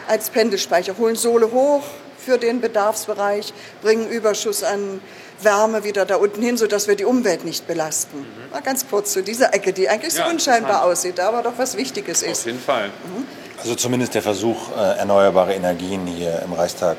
[0.07, 1.83] als Pendelspeicher, holen Sohle hoch
[2.25, 3.53] für den Bedarfsbereich,
[3.83, 5.01] bringen Überschuss an
[5.43, 8.19] Wärme wieder da unten hin, sodass wir die Umwelt nicht belasten.
[8.19, 8.51] Mhm.
[8.53, 12.23] Mal ganz kurz zu dieser Ecke, die eigentlich so unscheinbar aussieht, aber doch was Wichtiges
[12.23, 12.41] ist.
[12.41, 12.89] Auf jeden Fall.
[12.89, 13.27] Mhm.
[13.59, 16.97] Also zumindest der Versuch, äh, erneuerbare Energien hier im Reichstag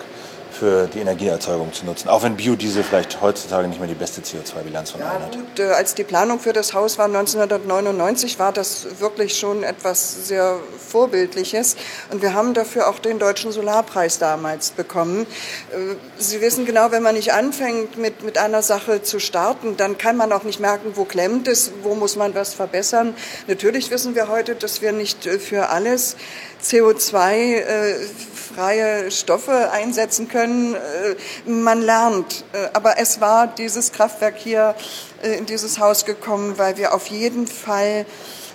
[0.62, 2.08] für die Energieerzeugung zu nutzen.
[2.08, 5.32] Auch wenn Biodiesel vielleicht heutzutage nicht mehr die beste CO2-Bilanz von ja, allen hat.
[5.32, 10.28] Gut, äh, als die Planung für das Haus war 1999, war das wirklich schon etwas
[10.28, 11.78] sehr Vorbildliches.
[12.12, 15.26] Und wir haben dafür auch den Deutschen Solarpreis damals bekommen.
[15.72, 19.98] Äh, Sie wissen genau, wenn man nicht anfängt, mit, mit einer Sache zu starten, dann
[19.98, 23.16] kann man auch nicht merken, wo klemmt es, wo muss man was verbessern.
[23.48, 26.18] Natürlich wissen wir heute, dass wir nicht äh, für alles
[26.64, 30.51] CO2-freie äh, Stoffe einsetzen können.
[30.76, 32.44] Äh, man lernt.
[32.54, 34.76] Äh, aber es war dieses Kraftwerk hier
[35.22, 38.08] in dieses Haus gekommen, weil wir auf jeden Fall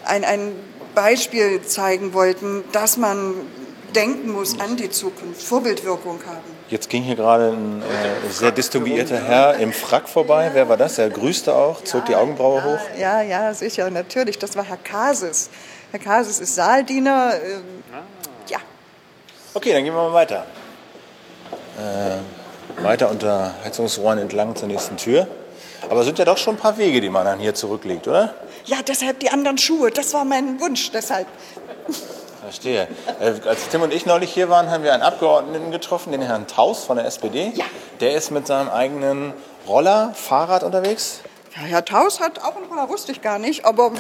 [0.05, 0.53] ein, ein
[0.97, 3.35] Beispiel zeigen wollten, dass man
[3.95, 6.57] denken muss an die Zukunft, Vorbildwirkung haben.
[6.69, 10.51] Jetzt ging hier gerade ein äh, sehr distinguierter Herr im Frack vorbei.
[10.53, 10.99] Wer war das?
[10.99, 12.81] Er grüßte auch, zog die Augenbraue hoch.
[12.99, 14.39] Ja, ja, sicher, natürlich.
[14.39, 15.49] Das war Herr Kasis.
[15.93, 17.35] Herr Kasis ist Saaldiener.
[17.35, 17.63] Ähm,
[18.49, 18.59] ja.
[19.55, 20.45] Okay, dann gehen wir mal weiter.
[21.77, 25.27] Äh, weiter unter Heizungsrohren entlang zur nächsten Tür.
[25.89, 28.35] Aber es sind ja doch schon ein paar Wege, die man dann hier zurücklegt, oder?
[28.65, 29.91] Ja, deshalb die anderen Schuhe.
[29.91, 31.27] Das war mein Wunsch, deshalb.
[32.43, 32.89] Verstehe.
[33.21, 36.47] Äh, als Tim und ich neulich hier waren, haben wir einen Abgeordneten getroffen, den Herrn
[36.47, 37.53] Taus von der SPD.
[37.55, 37.65] Ja.
[38.01, 39.33] Der ist mit seinem eigenen
[39.67, 41.21] Roller, Fahrrad unterwegs.
[41.57, 43.91] Ja, Herr Taus hat auch einen Roller, wusste ich gar nicht, aber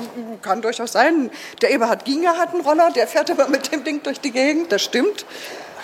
[0.42, 1.30] kann durchaus sein.
[1.62, 4.70] Der Eberhard Ginger hat einen Roller, der fährt aber mit dem Ding durch die Gegend,
[4.70, 5.24] das stimmt.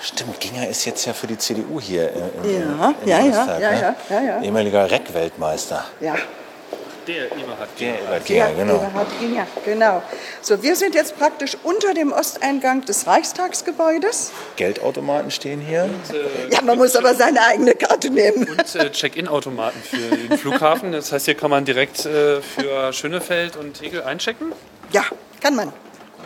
[0.02, 3.70] Stimmt, Ginger ist jetzt ja für die CDU hier im, ja, im ja, Bundestag, ja,
[3.70, 3.80] ne?
[3.80, 4.42] ja, ja, ja.
[4.42, 5.84] Ehemaliger Reck-Weltmeister.
[6.00, 6.16] Ja,
[7.06, 7.98] Der Eberhard Der Ginger.
[8.00, 8.74] Eberhard Ginger, ja, genau.
[8.74, 10.02] Eberhard Ginger, genau.
[10.40, 14.32] So, wir sind jetzt praktisch unter dem Osteingang des Reichstagsgebäudes.
[14.56, 15.88] Geldautomaten stehen hier.
[16.50, 18.48] Ja, man muss aber seine eigene Karte nehmen.
[18.48, 20.90] Und äh, Check-in-Automaten für den Flughafen.
[20.90, 24.52] Das heißt, hier kann man direkt äh, für Schönefeld und Tegel einchecken.
[24.90, 25.04] Ja,
[25.40, 25.72] kann man.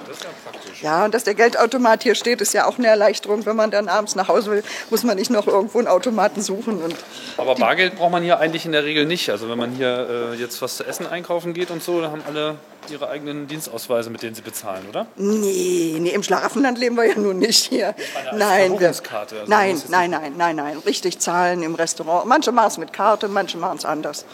[0.06, 0.82] Das ist ja praktisch.
[0.82, 3.44] Ja, und dass der Geldautomat hier steht, ist ja auch eine Erleichterung.
[3.46, 6.82] Wenn man dann abends nach Hause will, muss man nicht noch irgendwo einen Automaten suchen.
[6.82, 6.94] Und
[7.36, 9.30] Aber Bargeld braucht man hier eigentlich in der Regel nicht.
[9.30, 12.22] Also wenn man hier äh, jetzt was zu essen einkaufen geht und so, da haben
[12.26, 12.56] alle
[12.90, 15.06] ihre eigenen Dienstausweise, mit denen sie bezahlen, oder?
[15.16, 17.94] nee, nee, im Schlaraffenland leben wir ja nun nicht hier.
[18.32, 19.02] Nein, wir, also
[19.46, 20.78] nein, nein, nein, nein, nein.
[20.86, 22.26] Richtig zahlen im Restaurant.
[22.26, 24.24] Manche machen es mit Karte, manche machen es anders.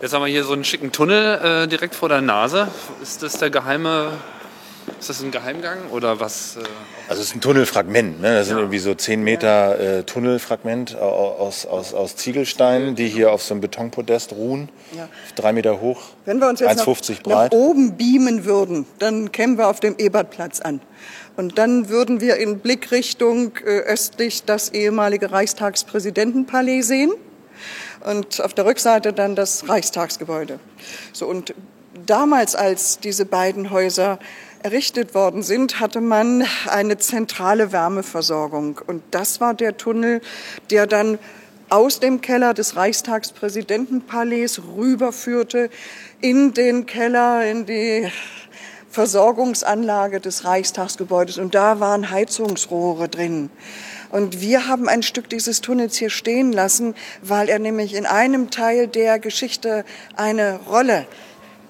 [0.00, 2.68] Jetzt haben wir hier so einen schicken Tunnel äh, direkt vor der Nase.
[3.02, 4.12] Ist das der geheime,
[5.00, 6.56] ist das ein Geheimgang oder was?
[6.56, 6.60] Äh,
[7.08, 8.20] Also es ist ein Tunnelfragment.
[8.20, 8.34] Ne?
[8.34, 13.32] Das sind irgendwie so 10 Meter äh, Tunnelfragment au- aus, aus, aus Ziegelsteinen, die hier
[13.32, 14.68] auf so einem Betonpodest ruhen.
[14.96, 15.08] Ja.
[15.36, 17.54] Drei Meter hoch, Wenn wir uns jetzt nach, 1,50 nach breit.
[17.54, 20.80] oben beamen würden, dann kämen wir auf dem Ebertplatz an.
[21.36, 27.12] Und dann würden wir in Blickrichtung äh, östlich das ehemalige Reichstagspräsidentenpalais sehen
[28.04, 30.60] und auf der Rückseite dann das Reichstagsgebäude.
[31.12, 31.54] So und
[32.06, 34.18] damals, als diese beiden Häuser
[34.62, 40.20] errichtet worden sind, hatte man eine zentrale Wärmeversorgung und das war der Tunnel,
[40.70, 41.18] der dann
[41.70, 45.70] aus dem Keller des Reichstagspräsidentenpalais rüberführte
[46.20, 48.08] in den Keller, in die
[48.90, 51.38] Versorgungsanlage des Reichstagsgebäudes.
[51.38, 53.50] Und da waren Heizungsrohre drin.
[54.14, 58.48] Und wir haben ein Stück dieses Tunnels hier stehen lassen, weil er nämlich in einem
[58.48, 61.08] Teil der Geschichte eine Rolle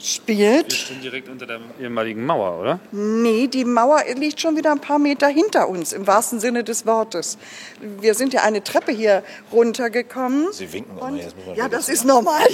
[0.04, 0.70] spielt.
[0.70, 2.80] wir stehen direkt unter der ehemaligen Mauer, oder?
[2.92, 6.86] Nee, die Mauer liegt schon wieder ein paar Meter hinter uns, im wahrsten Sinne des
[6.86, 7.38] Wortes.
[7.80, 10.52] Wir sind ja eine Treppe hier runtergekommen.
[10.52, 12.46] Sie winken immer, Und, jetzt muss man ja, das ist normal.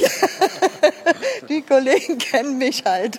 [1.48, 3.18] Die Kollegen kennen mich halt.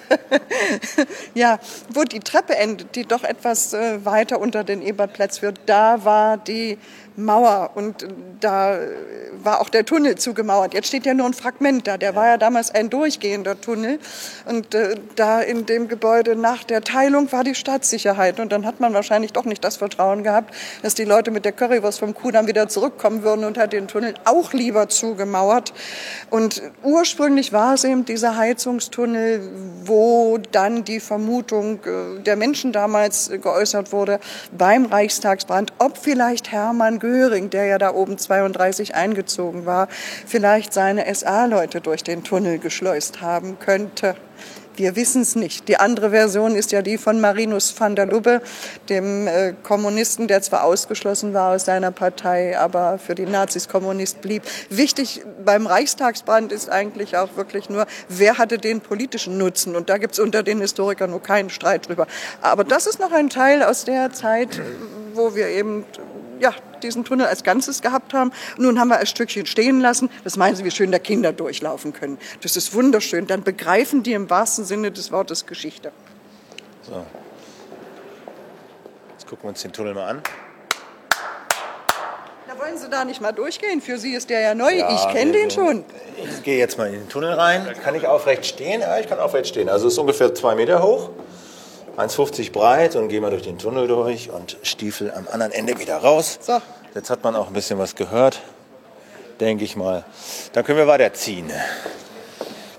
[1.33, 1.59] ja,
[1.93, 6.37] wo die Treppe endet, die doch etwas äh, weiter unter den Ebertplatz wird, da war
[6.37, 6.77] die
[7.23, 8.07] Mauer und
[8.39, 8.79] da
[9.43, 10.73] war auch der Tunnel zugemauert.
[10.73, 11.97] Jetzt steht ja nur ein Fragment da.
[11.97, 13.99] Der war ja damals ein durchgehender Tunnel.
[14.45, 18.39] Und äh, da in dem Gebäude nach der Teilung war die Staatssicherheit.
[18.39, 21.51] Und dann hat man wahrscheinlich doch nicht das Vertrauen gehabt, dass die Leute mit der
[21.51, 25.73] Currywurst vom Kudamm wieder zurückkommen würden und hat den Tunnel auch lieber zugemauert.
[26.29, 29.41] Und ursprünglich war es eben dieser Heizungstunnel,
[29.85, 34.19] wo dann die Vermutung äh, der Menschen damals geäußert wurde
[34.57, 39.87] beim Reichstagsbrand, ob vielleicht Hermann Göring, der ja da oben 32 eingezogen war,
[40.25, 44.15] vielleicht seine SA-Leute durch den Tunnel geschleust haben könnte.
[44.75, 45.67] Wir wissen es nicht.
[45.67, 48.41] Die andere Version ist ja die von Marinus van der Lubbe,
[48.87, 54.21] dem äh, Kommunisten, der zwar ausgeschlossen war aus seiner Partei, aber für die Nazis Kommunist
[54.21, 54.43] blieb.
[54.69, 59.75] Wichtig beim Reichstagsbrand ist eigentlich auch wirklich nur, wer hatte den politischen Nutzen?
[59.75, 62.07] Und da gibt es unter den Historikern nur keinen Streit drüber.
[62.41, 64.61] Aber das ist noch ein Teil aus der Zeit,
[65.13, 65.83] wo wir eben
[66.41, 68.31] ja, diesen Tunnel als Ganzes gehabt haben.
[68.57, 70.09] Nun haben wir ein Stückchen stehen lassen.
[70.23, 72.17] Das meinen Sie, wie schön da Kinder durchlaufen können.
[72.41, 73.27] Das ist wunderschön.
[73.27, 75.91] Dann begreifen die im wahrsten Sinne des Wortes Geschichte.
[76.81, 77.05] So.
[79.11, 80.23] Jetzt gucken wir uns den Tunnel mal an.
[82.47, 83.79] Da wollen Sie da nicht mal durchgehen.
[83.79, 84.73] Für Sie ist der ja neu.
[84.73, 85.85] Ja, ich kenne den schon.
[86.17, 87.65] Ich gehe jetzt mal in den Tunnel rein.
[87.83, 88.81] Kann ich aufrecht stehen?
[88.81, 89.69] Ja, ich kann aufrecht stehen.
[89.69, 91.11] Also es ist ungefähr zwei Meter hoch,
[92.01, 95.97] 1,50 breit und gehen wir durch den Tunnel durch und Stiefel am anderen Ende wieder
[95.97, 96.39] raus.
[96.41, 96.59] So.
[96.95, 98.41] Jetzt hat man auch ein bisschen was gehört,
[99.39, 100.03] denke ich mal.
[100.53, 101.51] Dann können wir weiterziehen.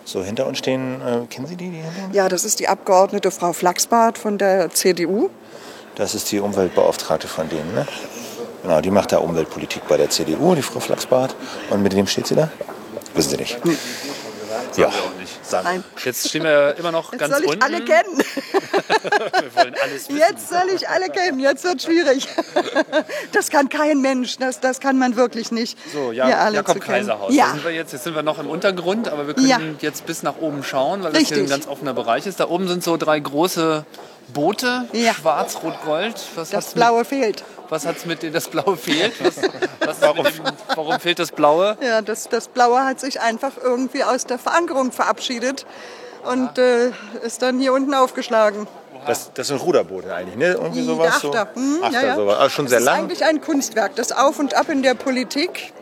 [0.04, 1.82] So, hinter uns stehen, äh, kennen Sie die, die?
[2.12, 5.30] Ja, das ist die Abgeordnete Frau Flachsbart von der CDU.
[5.94, 7.86] Das ist die Umweltbeauftragte von denen, ne?
[8.62, 11.34] Genau, die macht da Umweltpolitik bei der CDU, die Frau Flachsbart.
[11.70, 12.50] Und mit wem steht sie da?
[13.14, 13.58] Wissen Sie nicht.
[14.76, 14.90] Ja.
[15.52, 15.64] Sagen.
[15.66, 15.84] Nein.
[16.04, 17.62] Jetzt stehen wir immer noch Jetzt ganz soll ich unten.
[17.62, 18.18] alle kennen.
[19.42, 20.16] Wir wollen alles wissen.
[20.18, 21.38] Jetzt soll ich alle kennen.
[21.40, 22.26] Jetzt wird schwierig.
[23.32, 24.38] Das kann kein Mensch.
[24.38, 25.78] Das, das kann man wirklich nicht.
[25.92, 26.80] So, ja, Jakob.
[26.80, 27.28] Kaiserhaus.
[27.28, 27.50] Da Ja.
[27.50, 29.58] sind wir jetzt, jetzt sind wir noch im Untergrund, aber wir können Ja.
[29.80, 31.50] jetzt bis nach oben schauen, weil das hier ein Richtig.
[31.50, 32.40] ganz offener Bereich ist.
[32.40, 33.84] Da oben sind so drei große
[34.32, 35.12] Boote, Ja.
[35.14, 36.14] schwarz, rot, gold.
[36.36, 37.44] Was Das Blaue fehlt.
[37.72, 39.14] Was hat's mit dem, das Blaue fehlt?
[39.24, 39.36] Was,
[39.80, 40.24] was warum?
[40.24, 40.44] Dem,
[40.76, 41.78] warum fehlt das Blaue?
[41.80, 45.64] Ja, das, das Blaue hat sich einfach irgendwie aus der Verankerung verabschiedet
[46.30, 46.90] und äh,
[47.24, 48.66] ist dann hier unten aufgeschlagen.
[49.06, 50.48] Das, das sind Ruderboote eigentlich, ne?
[50.48, 51.14] Irgendwie sowas?
[51.14, 51.48] Achter.
[51.54, 51.60] So?
[51.62, 52.16] Hm, Achter, ja, ja.
[52.16, 52.36] sowas.
[52.40, 52.94] Also schon sehr das lang.
[52.96, 55.72] ist eigentlich ein Kunstwerk, das Auf und Ab in der Politik.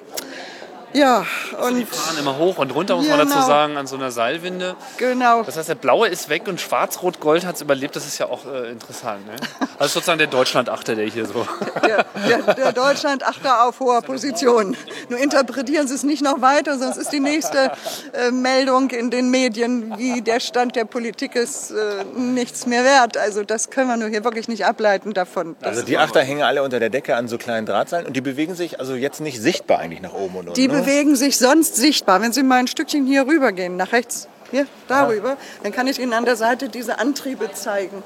[0.92, 3.46] Ja, Die und fahren immer hoch und runter, muss man dazu Genau.
[3.46, 4.74] sagen, an so einer Seilwinde.
[4.96, 5.42] genau.
[5.42, 7.94] Das heißt, der Blaue ist weg und Schwarz-Rot-Gold hat es überlebt.
[7.96, 9.26] Das ist ja auch äh, interessant.
[9.26, 9.36] Ne?
[9.78, 11.46] Also sozusagen der Deutschland-Achter, der hier so.
[11.86, 14.76] Der, der, der Deutschland achter auf hoher Position.
[15.08, 17.72] Nur interpretieren Sie es nicht noch weiter, sonst ist die nächste
[18.12, 23.16] äh, Meldung in den Medien, wie der Stand der Politik ist, äh, nichts mehr wert.
[23.16, 25.56] Also das können wir nur hier wirklich nicht ableiten davon.
[25.60, 28.20] Das, Also die Achter hängen alle unter der Decke an so kleinen Drahtseilen und die
[28.20, 30.54] bewegen sich also jetzt nicht sichtbar eigentlich nach oben und unten.
[30.80, 32.20] Bewegen sich sonst sichtbar.
[32.20, 36.12] Wenn Sie mal ein Stückchen hier rübergehen, nach rechts, hier, darüber, dann kann ich Ihnen
[36.12, 38.02] an der Seite diese Antriebe zeigen.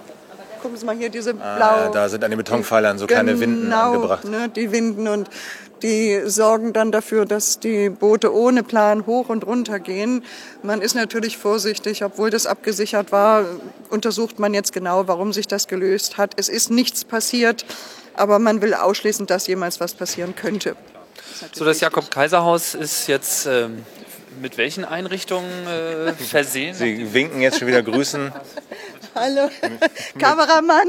[0.60, 1.44] Gucken Sie mal hier, diese blau.
[1.46, 4.24] Ah, da sind an den Betonpfeilern so kleine Winden genau, angebracht.
[4.24, 5.28] Ne, die Winden und
[5.82, 10.24] die sorgen dann dafür, dass die Boote ohne Plan hoch und runter gehen.
[10.62, 13.44] Man ist natürlich vorsichtig, obwohl das abgesichert war,
[13.90, 16.32] untersucht man jetzt genau, warum sich das gelöst hat.
[16.36, 17.66] Es ist nichts passiert,
[18.14, 20.76] aber man will ausschließen, dass jemals was passieren könnte.
[21.52, 23.84] So, das Jakob-Kaiser-Haus ist jetzt ähm,
[24.40, 26.74] mit welchen Einrichtungen äh, versehen?
[26.74, 28.32] Sie winken jetzt schon wieder grüßen.
[29.16, 29.48] Hallo,
[30.18, 30.88] Kameramann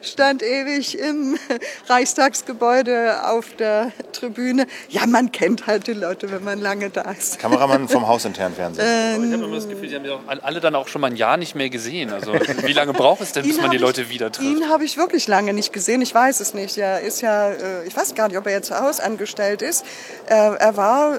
[0.00, 1.38] stand ewig im
[1.86, 4.66] Reichstagsgebäude auf der Tribüne.
[4.88, 7.38] Ja, man kennt halt die Leute, wenn man lange da ist.
[7.38, 8.86] Kameramann vom hausinternen Fernsehen.
[9.22, 11.16] ich habe immer das Gefühl, die haben ja auch alle dann auch schon mal ein
[11.16, 12.10] Jahr nicht mehr gesehen.
[12.10, 14.48] Also wie lange braucht es denn, bis man die Leute ich, wieder trifft?
[14.48, 16.00] Ihn habe ich wirklich lange nicht gesehen.
[16.00, 16.78] Ich weiß es nicht.
[16.78, 19.84] Er ist ja, äh, ich weiß gar nicht, ob er jetzt hausangestellt ist.
[20.26, 21.18] Er, er war äh,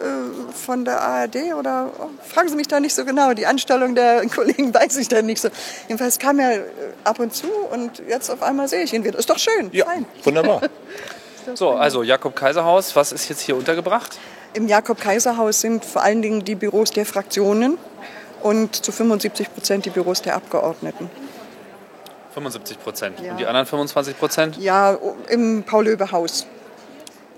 [0.51, 3.33] von der ARD oder oh, fragen Sie mich da nicht so genau.
[3.33, 5.49] Die Anstellung der Kollegen weiß ich da nicht so.
[5.87, 6.61] Jedenfalls kam er äh,
[7.03, 9.19] ab und zu und jetzt auf einmal sehe ich ihn wieder.
[9.19, 9.69] Ist doch schön.
[9.71, 10.05] Ja, Fein.
[10.23, 10.61] wunderbar.
[11.55, 14.19] So, also Jakob-Kaiser-Haus, was ist jetzt hier untergebracht?
[14.53, 17.79] Im Jakob-Kaiser-Haus sind vor allen Dingen die Büros der Fraktionen
[18.43, 21.09] und zu 75 Prozent die Büros der Abgeordneten.
[22.33, 23.19] 75 Prozent.
[23.19, 23.31] Ja.
[23.31, 24.57] Und die anderen 25 Prozent?
[24.57, 24.97] Ja,
[25.29, 26.45] im Paul-Löbe-Haus.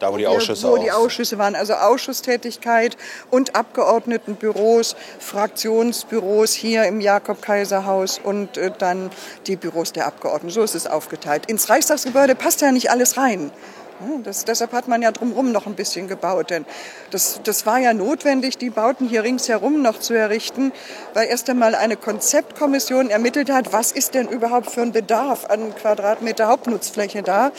[0.03, 2.97] Da, wo die Ausschüsse wo die Ausschüsse waren, also Ausschusstätigkeit
[3.31, 9.11] und Abgeordnetenbüros, Fraktionsbüros hier im Jakob-Kaiser-Haus und äh, dann
[9.47, 10.53] die Büros der Abgeordneten.
[10.53, 11.45] So ist es aufgeteilt.
[11.45, 13.49] Ins Reichstagsgebäude passt ja nicht alles rein.
[14.25, 16.49] Das, deshalb hat man ja drumherum noch ein bisschen gebaut.
[16.49, 16.65] Denn
[17.11, 20.73] das, das war ja notwendig, die Bauten hier ringsherum noch zu errichten,
[21.13, 25.73] weil erst einmal eine Konzeptkommission ermittelt hat, was ist denn überhaupt für ein Bedarf an
[25.75, 27.54] Quadratmeter Hauptnutzfläche da.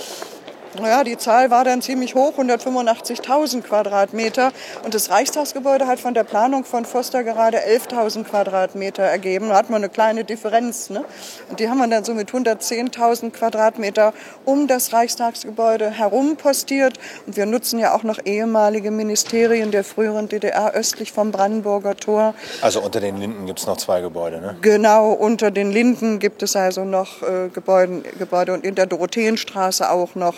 [0.81, 4.53] Naja, die Zahl war dann ziemlich hoch, 185.000 Quadratmeter.
[4.85, 9.51] Und das Reichstagsgebäude hat von der Planung von Foster gerade 11.000 Quadratmeter ergeben.
[9.51, 10.91] Da hat man eine kleine Differenz.
[10.91, 11.05] Ne?
[11.49, 14.13] Und die haben wir dann so mit 110.000 Quadratmeter
[14.45, 16.99] um das Reichstagsgebäude herum postiert.
[17.27, 22.35] Und wir nutzen ja auch noch ehemalige Ministerien der früheren DDR östlich vom Brandenburger Tor.
[22.63, 24.57] Also unter den Linden gibt es noch zwei Gebäude, ne?
[24.61, 29.91] Genau, unter den Linden gibt es also noch äh, Gebäude, Gebäude und in der Dorotheenstraße
[29.91, 30.35] auch noch.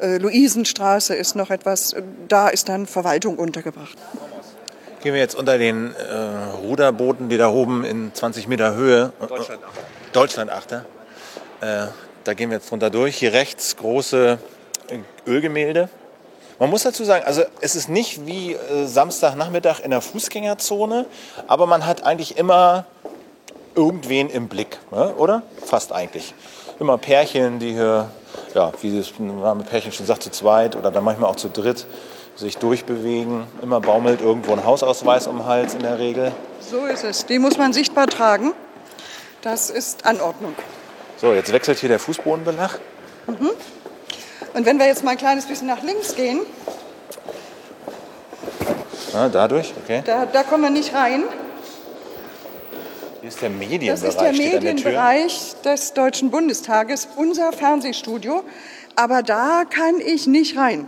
[0.00, 3.96] Äh, Luisenstraße ist noch etwas, äh, da ist dann Verwaltung untergebracht.
[5.02, 6.14] Gehen wir jetzt unter den äh,
[6.62, 9.12] Ruderbooten, die da oben in 20 Meter Höhe.
[9.18, 9.60] Deutschland
[10.12, 10.84] Deutschland-Achter.
[11.60, 11.86] Äh,
[12.24, 13.16] da gehen wir jetzt drunter durch.
[13.16, 14.38] Hier rechts große
[14.88, 14.98] äh,
[15.30, 15.88] Ölgemälde.
[16.58, 21.06] Man muss dazu sagen, also es ist nicht wie äh, Samstagnachmittag in der Fußgängerzone,
[21.46, 22.84] aber man hat eigentlich immer
[23.74, 25.14] irgendwen im Blick, ne?
[25.14, 25.42] oder?
[25.64, 26.34] Fast eigentlich.
[26.78, 28.10] Immer Pärchen, die hier,
[28.54, 31.86] ja, wie das Name Pärchen schon sagt, zu zweit oder dann manchmal auch zu dritt
[32.36, 33.44] sich durchbewegen.
[33.62, 36.32] Immer baumelt irgendwo ein Hausausweis um den Hals in der Regel.
[36.60, 37.26] So ist es.
[37.26, 38.52] Die muss man sichtbar tragen.
[39.42, 40.54] Das ist Anordnung.
[41.16, 42.78] So, jetzt wechselt hier der Fußbodenbelag.
[43.26, 46.40] Und wenn wir jetzt mal ein kleines bisschen nach links gehen,
[49.12, 50.02] Ja, dadurch, okay.
[50.06, 51.24] da, da kommen wir nicht rein.
[53.20, 54.08] Hier ist der Das Medienbereich.
[54.08, 54.60] ist der der.
[54.60, 58.44] Medienbereich des Deutschen Bundestages, unser Fernsehstudio.
[58.96, 60.86] Aber da kann ich nicht rein.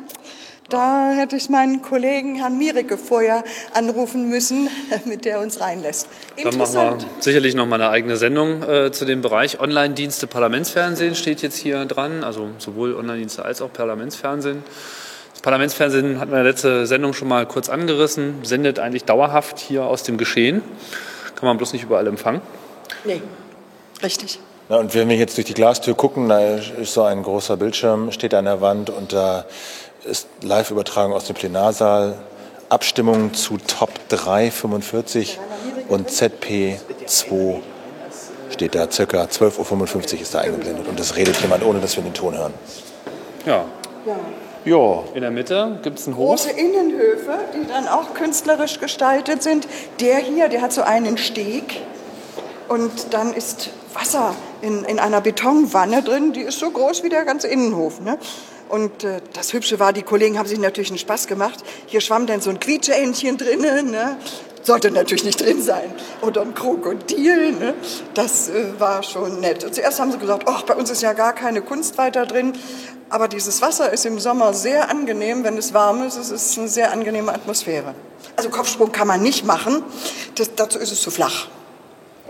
[0.71, 6.09] Da hätte ich meinen Kollegen Herrn Miericke vorher anrufen müssen, damit er uns reinlässt.
[6.43, 11.15] Dann machen wir sicherlich noch mal eine eigene Sendung äh, zu dem Bereich Online-Dienste Parlamentsfernsehen
[11.15, 14.63] steht jetzt hier dran, also sowohl Online-Dienste als auch Parlamentsfernsehen.
[15.35, 19.59] Das Parlamentsfernsehen hatten wir in der letzten Sendung schon mal kurz angerissen, sendet eigentlich dauerhaft
[19.59, 20.63] hier aus dem Geschehen.
[21.43, 22.41] Kann man bloß nicht überall empfangen.
[23.03, 23.21] Nee,
[24.01, 24.39] richtig.
[24.69, 28.13] Na, und wenn wir jetzt durch die Glastür gucken, da ist so ein großer Bildschirm,
[28.13, 29.45] steht an der Wand und da
[30.05, 32.17] ist Live-Übertragung aus dem Plenarsaal.
[32.69, 35.41] Abstimmung zu Top 3 45
[35.89, 37.61] und ZP 2
[38.51, 38.89] steht da.
[38.89, 42.37] Circa 12.55 Uhr ist da eingeblendet und es redet jemand, ohne dass wir den Ton
[42.37, 42.55] hören.
[43.47, 43.65] Ja,
[44.07, 44.15] Ja,
[45.15, 46.43] in der Mitte gibt es einen Hof.
[46.43, 49.67] Große Innenhöfe, die dann auch künstlerisch gestaltet sind.
[50.01, 51.81] Der hier, der hat so einen Steg
[52.69, 57.25] und dann ist Wasser in, in einer Betonwanne drin, die ist so groß wie der
[57.25, 58.01] ganze Innenhof.
[58.01, 58.19] Ne?
[58.69, 61.59] Und äh, das Hübsche war, die Kollegen haben sich natürlich einen Spaß gemacht.
[61.87, 63.91] Hier schwamm dann so ein Quietscheentchen drinnen.
[63.91, 64.17] Ne?
[64.63, 65.93] Sollte natürlich nicht drin sein.
[66.21, 67.53] Oder ein Krokodil.
[67.53, 67.75] Ne?
[68.15, 69.65] Das äh, war schon nett.
[69.65, 72.53] Und zuerst haben sie gesagt, ach, bei uns ist ja gar keine Kunst weiter drin.
[73.11, 76.17] Aber dieses Wasser ist im Sommer sehr angenehm, wenn es warm ist.
[76.17, 77.95] Es ist eine sehr angenehme Atmosphäre.
[78.37, 79.83] Also Kopfsprung kann man nicht machen.
[80.37, 81.49] Das, dazu ist es zu flach.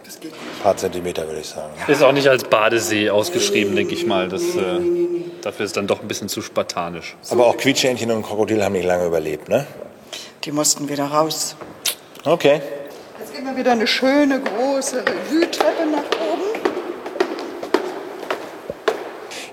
[0.04, 0.42] Das geht nicht.
[0.42, 1.72] ein paar Zentimeter würde ich sagen.
[1.86, 4.28] Ist auch nicht als Badesee ausgeschrieben, denke ich mal.
[4.28, 4.80] Das, äh,
[5.42, 7.16] dafür ist dann doch ein bisschen zu spartanisch.
[7.30, 9.66] Aber auch Quietscheentchen und Krokodil haben nicht lange überlebt, ne?
[10.44, 11.54] Die mussten wieder raus.
[12.24, 12.60] Okay.
[13.18, 16.60] Jetzt gehen wir wieder eine schöne große Revue-Treppe nach oben.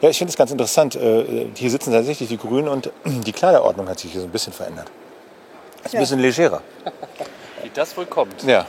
[0.02, 0.96] Ja, ich finde es ganz interessant.
[0.96, 4.54] äh, Hier sitzen tatsächlich die Grünen und die Kleiderordnung hat sich hier so ein bisschen
[4.54, 4.90] verändert.
[5.84, 6.00] Ist ein Ja.
[6.02, 6.62] bisschen legerer.
[7.64, 8.44] Wie das wohl kommt.
[8.44, 8.66] Ja.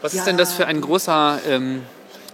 [0.00, 0.20] Was Ja.
[0.20, 1.82] ist denn das für ein großer ähm,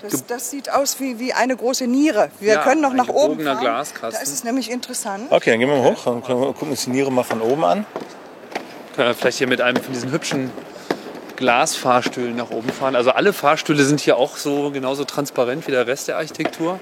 [0.02, 2.30] Das, das sieht aus wie, wie eine große Niere.
[2.38, 3.58] Wir Ja, können noch ein nach oben fahren.
[3.58, 4.10] Glaskasten.
[4.12, 5.32] Da ist es nämlich interessant.
[5.32, 7.86] Okay, dann gehen wir mal hoch und gucken uns die Niere mal von oben an.
[8.94, 10.50] Können wir vielleicht hier mit einem von diesen hübschen
[11.36, 12.96] Glasfahrstühlen nach oben fahren.
[12.96, 16.80] Also alle Fahrstühle sind hier auch so genauso transparent wie der Rest der Architektur.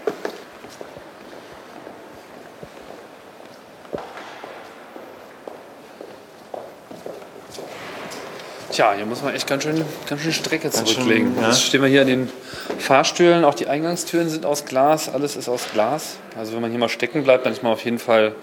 [8.73, 11.35] Tja, hier muss man echt ganz schön, ganz schön Strecke zurücklegen.
[11.35, 11.49] schön, ja.
[11.49, 12.31] Jetzt stehen wir hier an den
[12.79, 13.45] Fahrstühlen.
[13.45, 15.13] Auch die Eingangstüren sind aus Glas.
[15.13, 16.17] Alles ist aus Glas.
[16.39, 18.35] Also wenn man hier mal stecken bleibt, dann ist man auf jeden Fall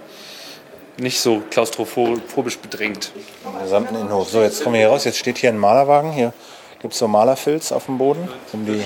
[1.02, 3.12] nicht so klaustrophobisch bedrängt.
[3.44, 4.30] Den gesamten Innenhof.
[4.30, 5.06] So, jetzt kommen wir hier raus.
[5.06, 6.12] Jetzt steht hier ein Malerwagen.
[6.12, 6.34] Hier
[6.82, 8.84] gibt es so Malerfilz auf dem Boden, um die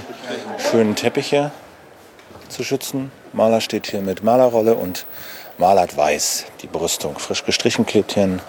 [0.69, 1.51] schönen Teppiche
[2.49, 3.11] zu schützen.
[3.33, 5.05] Maler steht hier mit Malerrolle und
[5.57, 7.17] malert weiß die Brüstung.
[7.17, 8.41] Frisch gestrichen klebt hier ein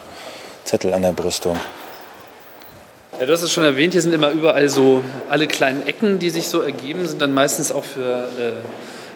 [0.64, 1.58] Zettel an der Brüstung.
[3.18, 6.30] Ja, du hast es schon erwähnt, hier sind immer überall so alle kleinen Ecken, die
[6.30, 8.52] sich so ergeben, sind dann meistens auch für äh,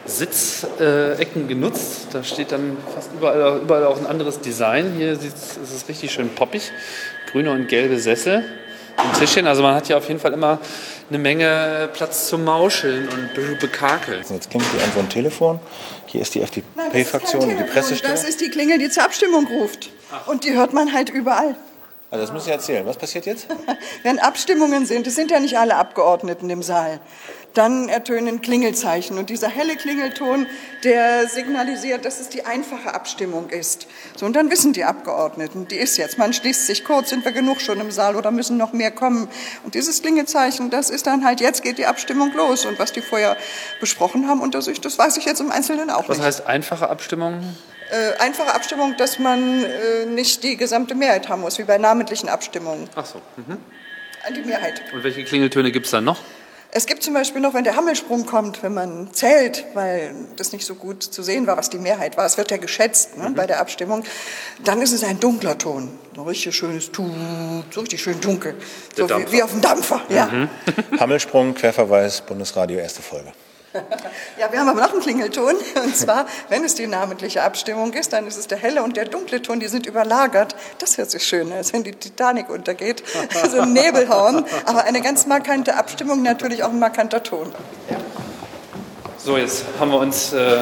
[0.09, 2.09] Sitzecken genutzt.
[2.13, 4.95] Da steht dann fast überall, überall auch ein anderes Design.
[4.97, 6.73] Hier ist es richtig schön poppig.
[7.31, 8.45] Grüne und gelbe Sessel.
[8.97, 9.47] ein Tischchen.
[9.47, 10.59] Also man hat hier auf jeden Fall immer
[11.09, 14.25] eine Menge Platz zum Mauscheln und bekakeln.
[14.31, 15.61] Jetzt klingelt hier an so ein Telefon.
[16.07, 18.13] Hier ist die FDP-Fraktion, die Pressestelle.
[18.13, 19.91] Das ist die Klingel, die zur Abstimmung ruft.
[20.27, 21.55] Und die hört man halt überall.
[22.11, 22.87] Also das müssen Sie erzählen.
[22.87, 23.47] Was passiert jetzt?
[24.03, 27.01] Wenn Abstimmungen sind, es sind ja nicht alle Abgeordneten im Saal,
[27.55, 29.19] dann ertönen Klingelzeichen.
[29.19, 30.47] Und dieser helle Klingelton,
[30.85, 33.87] der signalisiert, dass es die einfache Abstimmung ist.
[34.17, 36.19] So, und dann wissen die Abgeordneten, die ist jetzt.
[36.19, 39.29] Man schließt sich kurz, sind wir genug schon im Saal oder müssen noch mehr kommen.
[39.65, 42.65] Und dieses Klingelzeichen, das ist dann halt, jetzt geht die Abstimmung los.
[42.65, 43.37] Und was die vorher
[43.81, 46.27] besprochen haben unter sich, das weiß ich jetzt im Einzelnen auch Was nicht.
[46.27, 47.43] heißt einfache Abstimmung?
[47.91, 52.29] Äh, einfache Abstimmung, dass man äh, nicht die gesamte Mehrheit haben muss, wie bei namentlichen
[52.29, 52.89] Abstimmungen.
[52.95, 53.21] Ach so.
[53.37, 53.57] Mhm.
[54.37, 54.83] Die Mehrheit.
[54.93, 56.21] Und welche Klingeltöne gibt es dann noch?
[56.71, 60.67] Es gibt zum Beispiel noch, wenn der Hammelsprung kommt, wenn man zählt, weil das nicht
[60.67, 62.27] so gut zu sehen war, was die Mehrheit war.
[62.27, 64.05] Es wird ja geschätzt ne, bei der Abstimmung.
[64.65, 65.89] Dann ist es ein dunkler Ton.
[66.15, 67.11] Ein richtig schönes Tut,
[67.71, 68.55] so richtig schön dunkel.
[68.95, 70.03] So wie, wie auf dem Dampfer.
[70.11, 70.49] Ja.
[71.01, 73.33] Hammelsprung, Querverweis, Bundesradio, erste Folge.
[74.39, 75.55] Ja, wir haben aber noch einen Klingelton.
[75.85, 79.05] Und zwar, wenn es die namentliche Abstimmung ist, dann ist es der helle und der
[79.05, 80.57] dunkle Ton, die sind überlagert.
[80.79, 83.03] Das hört sich schön als wenn die Titanic untergeht.
[83.51, 84.45] So ein Nebelhorn.
[84.65, 87.53] Aber eine ganz markante Abstimmung, natürlich auch ein markanter Ton.
[89.19, 90.61] So, jetzt haben wir uns äh,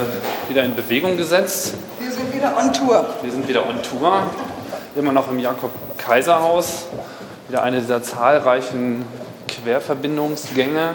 [0.48, 1.74] wieder in Bewegung gesetzt.
[2.00, 3.14] Wir sind wieder on Tour.
[3.22, 4.30] Wir sind wieder on Tour.
[4.96, 6.86] Immer noch im Jakob-Kaiser-Haus.
[7.48, 9.04] Wieder eine dieser zahlreichen
[9.46, 10.94] Querverbindungsgänge.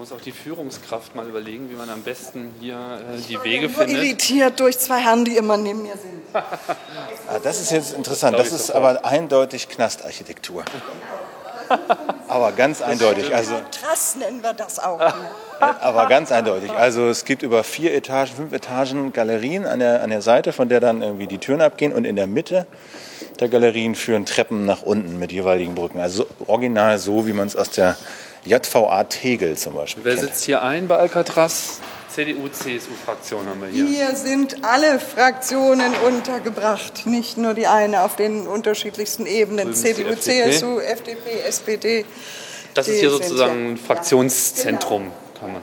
[0.00, 3.76] Muss auch die Führungskraft mal überlegen, wie man am besten hier äh, die Wege Nur
[3.76, 3.96] findet.
[3.98, 6.22] irritiert durch zwei Herren, die immer neben mir sind.
[7.28, 8.38] Ah, das ist jetzt interessant.
[8.38, 10.64] Das ist aber eindeutig Knastarchitektur.
[12.28, 13.34] aber ganz eindeutig.
[13.34, 15.00] Also, Trass nennen wir das auch.
[15.60, 16.70] aber ganz eindeutig.
[16.72, 20.70] Also es gibt über vier Etagen, fünf Etagen Galerien an der, an der Seite, von
[20.70, 21.92] der dann irgendwie die Türen abgehen.
[21.92, 22.66] Und in der Mitte
[23.38, 26.00] der Galerien führen Treppen nach unten mit jeweiligen Brücken.
[26.00, 27.96] Also original so, wie man es aus der
[28.44, 30.28] JVA Tegel zum Beispiel Wer kennt.
[30.28, 31.80] sitzt hier ein bei Alcatraz?
[32.08, 33.86] CDU, CSU-Fraktion haben wir hier.
[33.86, 39.72] Hier sind alle Fraktionen untergebracht, nicht nur die eine auf den unterschiedlichsten Ebenen.
[39.72, 40.50] Drüben CDU, FDP.
[40.50, 42.04] CSU, FDP, SPD.
[42.74, 45.12] Das ist hier sozusagen ein Fraktionszentrum.
[45.38, 45.62] Kann man.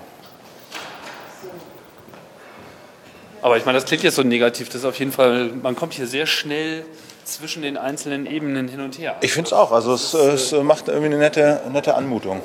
[3.41, 4.67] Aber ich meine, das klingt jetzt so negativ.
[4.67, 6.85] Das ist auf jeden Fall, man kommt hier sehr schnell
[7.23, 9.15] zwischen den einzelnen Ebenen hin und her.
[9.21, 9.71] Ich finde es auch.
[9.71, 12.41] Also es, es macht irgendwie eine nette, nette Anmutung.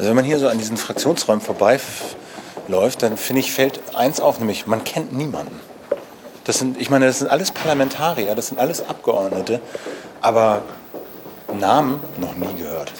[0.00, 4.38] Also wenn man hier so an diesen Fraktionsräumen vorbeiläuft, dann finde ich, fällt eins auf,
[4.38, 5.60] nämlich man kennt niemanden.
[6.44, 9.60] Das sind, ich meine, das sind alles Parlamentarier, das sind alles Abgeordnete,
[10.22, 10.62] aber
[11.52, 12.92] Namen noch nie gehört.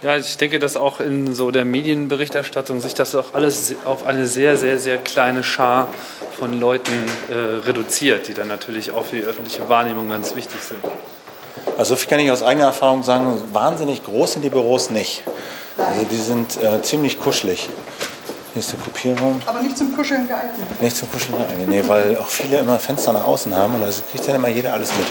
[0.00, 4.26] Ja, ich denke, dass auch in so der Medienberichterstattung sich das auch alles auf eine
[4.26, 5.88] sehr, sehr, sehr kleine Schar
[6.38, 7.34] von Leuten äh,
[7.66, 10.80] reduziert, die dann natürlich auch für die öffentliche Wahrnehmung ganz wichtig sind.
[11.76, 15.22] Also so viel kann ich aus eigener Erfahrung sagen, wahnsinnig groß sind die Büros nicht.
[15.76, 17.68] Also die sind äh, ziemlich kuschelig.
[18.52, 19.40] Hier ist der Kopierraum.
[19.46, 20.80] Aber nicht zum Kuscheln geeignet.
[20.80, 21.68] Nicht zum Kuscheln rein.
[21.68, 24.72] Nee, weil auch viele immer Fenster nach außen haben und da kriegt dann immer jeder
[24.72, 25.06] alles mit.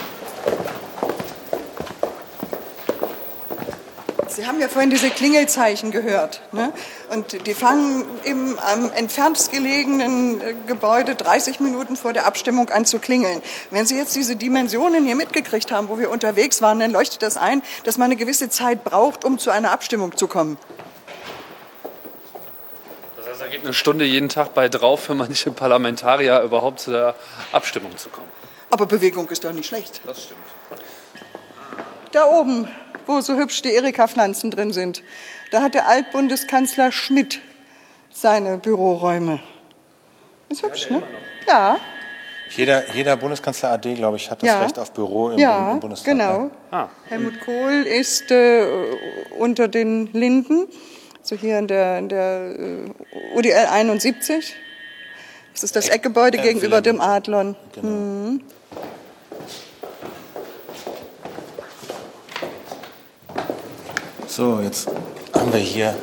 [4.29, 6.41] Sie haben ja vorhin diese Klingelzeichen gehört.
[6.51, 6.71] Ne?
[7.09, 12.85] Und die fangen im am entferntest gelegenen äh, Gebäude 30 Minuten vor der Abstimmung an
[12.85, 13.41] zu klingeln.
[13.71, 17.37] Wenn Sie jetzt diese Dimensionen hier mitgekriegt haben, wo wir unterwegs waren, dann leuchtet das
[17.37, 20.57] ein, dass man eine gewisse Zeit braucht, um zu einer Abstimmung zu kommen.
[23.17, 26.91] Das heißt, da geht eine Stunde jeden Tag bei drauf für manche Parlamentarier überhaupt zu
[26.91, 27.15] der
[27.51, 28.29] Abstimmung zu kommen.
[28.69, 30.01] Aber Bewegung ist doch nicht schlecht.
[30.05, 30.39] Das stimmt.
[32.11, 32.67] Da oben,
[33.09, 35.03] wo so hübsch die Erika-Pflanzen drin sind,
[35.51, 37.41] da hat der Altbundeskanzler Schmidt
[38.11, 39.39] seine Büroräume.
[40.49, 41.01] Ist hübsch, ne?
[41.47, 41.77] Ja,
[42.55, 44.61] Jeder, jeder Bundeskanzler AD, glaube ich, hat das Ja.
[44.61, 46.13] Recht auf Büro im, ja, im Bundestag.
[46.13, 46.39] genau.
[46.45, 46.51] ne?
[46.71, 46.89] Ah.
[47.07, 48.65] Helmut Kohl ist äh,
[49.37, 50.67] unter den Linden,
[51.21, 54.55] so hier in der, in der äh, UDL 71.
[55.53, 56.97] Das ist das Eckgebäude äh, gegenüber Wilhelm.
[56.97, 57.55] dem Adlon.
[57.73, 58.39] Genau.
[64.39, 64.87] So, jetzt
[65.33, 65.93] haben wir hier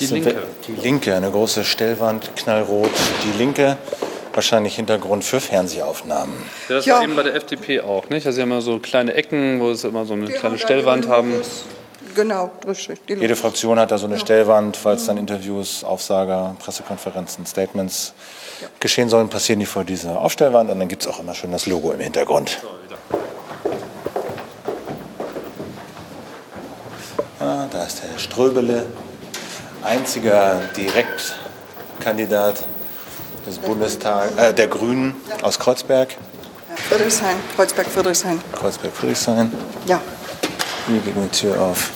[0.00, 0.34] Die Linke.
[0.34, 2.90] Wir, die Linke, eine große Stellwand, knallrot.
[3.22, 3.76] Die Linke,
[4.34, 6.34] wahrscheinlich Hintergrund für Fernsehaufnahmen.
[6.68, 6.96] Ja, das Ja.
[6.96, 8.26] war eben bei der FDP auch, nicht?
[8.26, 11.32] Also sie haben immer so kleine Ecken, wo sie immer so eine kleine Stellwand haben.
[12.16, 13.06] Genau, richtig.
[13.06, 18.14] Die Jede Fraktion hat da so eine Stellwand, falls dann Interviews, Aufsager, Pressekonferenzen, Statements
[18.80, 21.66] geschehen sollen, passieren die vor dieser Aufstellwand und dann gibt es auch immer schön das
[21.66, 22.58] Logo im Hintergrund.
[27.70, 28.86] Da ist der Ströbele,
[29.82, 32.64] einziger Direktkandidat
[33.46, 36.16] des Bundestag, äh, der Grünen aus Kreuzberg.
[36.88, 38.40] Friedrichshain, Kreuzberg, Friedrichshain.
[38.52, 39.52] Kreuzberg, Friedrichshain.
[39.86, 40.00] Ja.
[40.86, 41.90] Hier geht die Tür auf.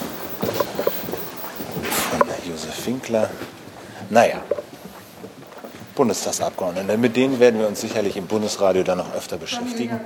[2.10, 3.28] Von Josef Winkler.
[4.10, 4.40] Naja,
[5.94, 6.96] Bundestagsabgeordnete.
[6.98, 10.00] Mit denen werden wir uns sicherlich im Bundesradio dann noch öfter beschäftigen.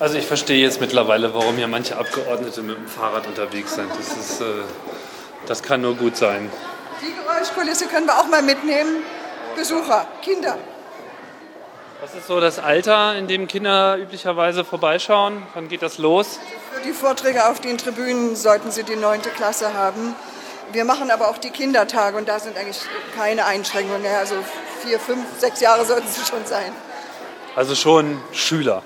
[0.00, 3.90] Also ich verstehe jetzt mittlerweile, warum hier manche Abgeordnete mit dem Fahrrad unterwegs sind.
[3.90, 4.44] Das, ist, äh,
[5.46, 6.50] das kann nur gut sein.
[7.02, 9.02] Die Geräuschkulisse können wir auch mal mitnehmen.
[9.56, 10.56] Besucher, Kinder.
[12.00, 15.42] Was ist so das Alter, in dem Kinder üblicherweise vorbeischauen?
[15.54, 16.38] Wann geht das los?
[16.72, 20.14] Für die Vorträge auf den Tribünen sollten Sie die neunte Klasse haben.
[20.70, 22.82] Wir machen aber auch die Kindertage und da sind eigentlich
[23.16, 24.06] keine Einschränkungen.
[24.16, 24.36] Also
[24.84, 26.72] vier, fünf, sechs Jahre sollten sie schon sein.
[27.56, 28.84] Also schon Schüler.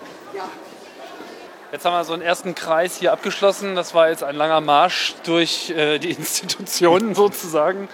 [1.72, 3.74] Jetzt haben wir so einen ersten Kreis hier abgeschlossen.
[3.74, 7.88] Das war jetzt ein langer Marsch durch äh, die Institutionen sozusagen.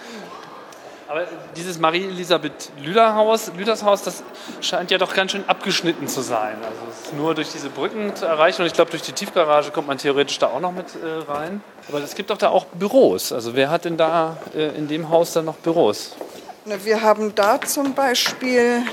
[1.07, 1.25] Aber
[1.55, 4.21] dieses Marie-Elisabeth Lüder-Haus, Lüders Haus, das
[4.59, 6.57] scheint ja doch ganz schön abgeschnitten zu sein.
[6.61, 9.71] Also es ist nur durch diese Brücken zu erreichen und ich glaube, durch die Tiefgarage
[9.71, 11.63] kommt man theoretisch da auch noch mit äh, rein.
[11.87, 13.31] Aber es gibt doch da auch Büros.
[13.31, 16.17] Also wer hat denn da äh, in dem Haus dann noch Büros?
[16.65, 18.83] Wir haben da zum Beispiel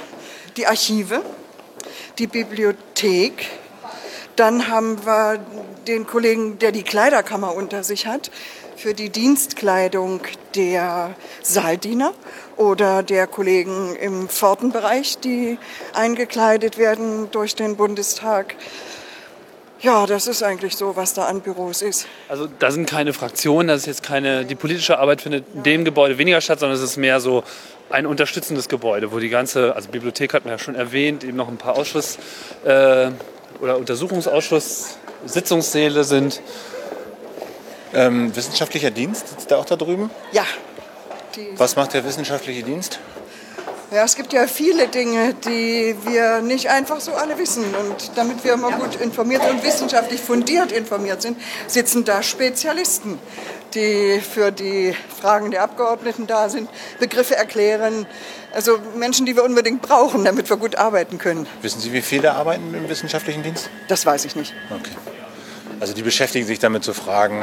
[0.57, 1.23] die Archive,
[2.19, 3.66] die Bibliothek.
[4.37, 5.39] Dann haben wir
[5.87, 8.31] den Kollegen, der die Kleiderkammer unter sich hat,
[8.77, 10.21] für die Dienstkleidung
[10.55, 12.13] der Saaldiener
[12.57, 15.59] oder der Kollegen im Pfortenbereich, die
[15.95, 18.55] eingekleidet werden durch den Bundestag.
[19.81, 22.07] Ja, das ist eigentlich so, was da an Büros ist.
[22.29, 25.85] Also da sind keine Fraktionen, das ist jetzt keine, die politische Arbeit findet in dem
[25.85, 27.45] Gebäude weniger statt, sondern es ist mehr so
[27.89, 31.49] ein unterstützendes Gebäude, wo die ganze, also Bibliothek hat man ja schon erwähnt, eben noch
[31.49, 32.19] ein paar Ausschuss-
[32.65, 33.11] äh,
[33.61, 36.41] oder Untersuchungsausschuss, Sitzungssäle sind.
[37.95, 40.11] Ähm, wissenschaftlicher Dienst sitzt da auch da drüben?
[40.33, 40.45] Ja.
[41.57, 42.99] Was macht der wissenschaftliche Dienst?
[43.91, 47.65] ja, es gibt ja viele Dinge, die wir nicht einfach so alle wissen.
[47.75, 53.19] Und damit wir immer gut informiert und wissenschaftlich fundiert informiert sind, sitzen da Spezialisten,
[53.77, 56.69] die für die Fragen der Abgeordneten da sind,
[56.99, 58.07] Begriffe erklären.
[58.53, 61.47] Also Menschen, die wir unbedingt brauchen, damit wir gut arbeiten können.
[61.63, 63.71] Wissen Sie, wie viele arbeiten im wissenschaftlichen Dienst?
[63.89, 64.55] Das weiß ich nicht.
[64.71, 64.93] Okay.
[65.79, 67.43] Also die beschäftigen sich damit zu fragen,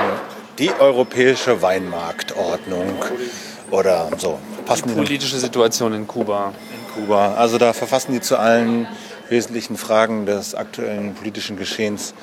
[0.57, 3.05] die europäische Weinmarktordnung
[3.69, 4.39] oder so.
[4.65, 6.53] Passen die, Politische Situation in Kuba.
[6.71, 7.35] in Kuba?
[7.35, 8.87] Also da verfassen die zu allen
[9.33, 12.13] wesentlichen Fragen des aktuellen politischen Geschehens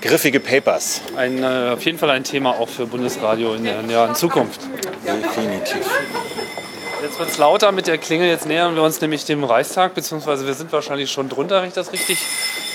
[0.00, 1.00] griffige Papers.
[1.16, 4.60] Ein, äh, auf jeden Fall ein Thema auch für Bundesradio in der näheren Zukunft.
[5.04, 5.84] Definitiv.
[7.02, 8.28] Jetzt wird es lauter mit der Klingel.
[8.28, 11.74] Jetzt nähern wir uns nämlich dem Reichstag, beziehungsweise wir sind wahrscheinlich schon drunter, wenn ich
[11.74, 12.18] das richtig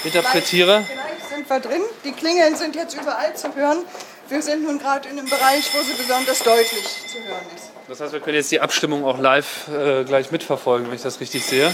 [0.03, 0.83] interpretiere.
[0.85, 1.81] Vielleicht sind wir drin.
[2.03, 3.79] Die Klingeln sind jetzt überall zu hören.
[4.27, 7.71] Wir sind nun gerade in einem Bereich, wo sie besonders deutlich zu hören ist.
[7.87, 11.21] Das heißt, wir können jetzt die Abstimmung auch live äh, gleich mitverfolgen, wenn ich das
[11.21, 11.73] richtig sehe.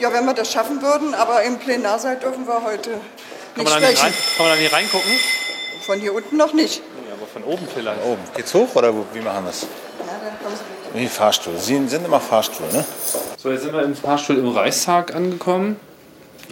[0.00, 3.74] Ja, wenn wir das schaffen würden, aber im Plenarsaal dürfen wir heute Kann nicht nicht
[3.74, 4.14] rein, sprechen.
[4.36, 5.10] kann man da nicht reingucken?
[5.84, 6.82] Von hier unten noch nicht.
[7.08, 8.04] Ja, aber von oben vielleicht.
[8.04, 8.20] Oben.
[8.36, 9.62] Geht's hoch oder wie machen wir das?
[9.62, 9.68] Ja,
[10.22, 11.02] dann kommen Sie mit.
[11.02, 11.58] Wie Fahrstuhl.
[11.58, 12.84] Sie sind immer Fahrstuhl, ne?
[13.36, 15.78] So, jetzt sind wir im Fahrstuhl im Reichstag angekommen.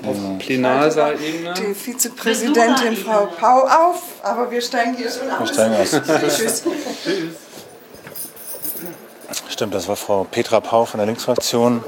[0.05, 1.55] Auf Plenarsaal-Ebene.
[1.55, 5.49] Die Vizepräsidentin Frau Pau auf, aber wir steigen hier schon aus.
[5.51, 5.91] steigen aus.
[6.37, 6.63] Tschüss.
[9.49, 11.83] Stimmt, das war Frau Petra Pau von der Linksfraktion,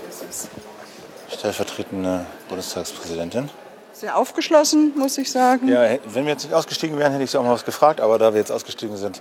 [1.52, 3.48] stellvertretende Bundestagspräsidentin.
[3.92, 5.66] Sehr aufgeschlossen, muss ich sagen.
[5.68, 5.82] Ja,
[6.12, 8.32] wenn wir jetzt nicht ausgestiegen wären, hätte ich Sie auch mal was gefragt, aber da
[8.32, 9.20] wir jetzt ausgestiegen sind,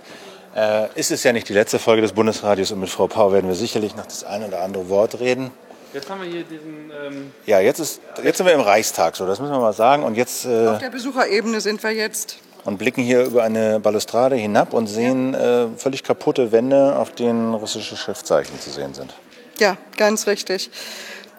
[0.54, 3.48] äh, ist es ja nicht die letzte Folge des Bundesradios und mit Frau Pau werden
[3.48, 5.50] wir sicherlich noch das eine oder andere Wort reden.
[5.94, 6.92] Jetzt haben wir hier diesen.
[7.06, 10.02] Ähm, Ja, jetzt, ist, jetzt sind wir im Reichstag, so das müssen wir mal sagen,
[10.04, 12.38] und jetzt äh, Auf der Besucherebene sind wir jetzt.
[12.64, 17.54] und blicken hier über eine Balustrade hinab und sehen äh, völlig kaputte Wände, auf denen
[17.54, 19.14] russische Schriftzeichen zu sehen sind.
[19.58, 20.70] Ja, ganz richtig.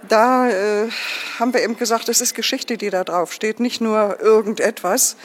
[0.09, 0.89] Da äh,
[1.39, 5.15] haben wir eben gesagt, es ist Geschichte, die da drauf steht, nicht nur irgendetwas.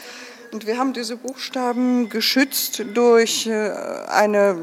[0.53, 3.71] Und wir haben diese Buchstaben geschützt durch äh,
[4.07, 4.57] eine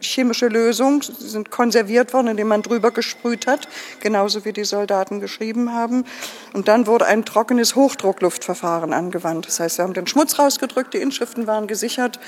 [0.00, 1.02] chemische Lösung.
[1.02, 3.68] Sie sind konserviert worden, indem man drüber gesprüht hat,
[4.00, 6.04] genauso wie die Soldaten geschrieben haben.
[6.52, 9.48] Und dann wurde ein trockenes Hochdruckluftverfahren angewandt.
[9.48, 12.20] Das heißt, wir haben den Schmutz rausgedrückt, die Inschriften waren gesichert.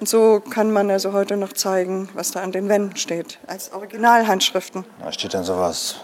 [0.00, 3.72] Und so kann man also heute noch zeigen, was da an den Wänden steht, als
[3.72, 4.84] Originalhandschriften.
[5.00, 6.00] Da steht dann sowas.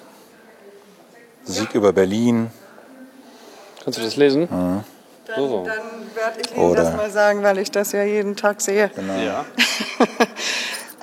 [1.49, 2.51] Sieg über Berlin.
[3.85, 4.49] kannst du das lesen?
[4.51, 4.85] Dann,
[5.37, 5.65] So.
[5.67, 5.77] dann
[6.15, 8.91] werde ich Ihnen Oder- das mal sagen, weil ich das ja jeden Tag sehe.
[9.25, 9.45] Ja.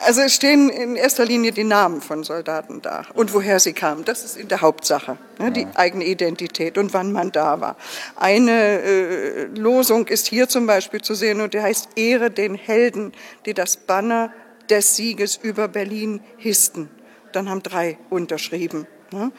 [0.07, 4.05] Also es stehen in erster Linie die Namen von Soldaten da und woher sie kamen.
[4.05, 7.75] Das ist in der Hauptsache, ne, die eigene Identität und wann man da war.
[8.15, 13.13] Eine äh, Losung ist hier zum Beispiel zu sehen und die heißt Ehre den Helden,
[13.47, 14.31] die das Banner
[14.69, 16.89] des Sieges über Berlin hissten.
[17.31, 18.85] Dann haben drei unterschrieben.
[19.11, 19.31] Ne?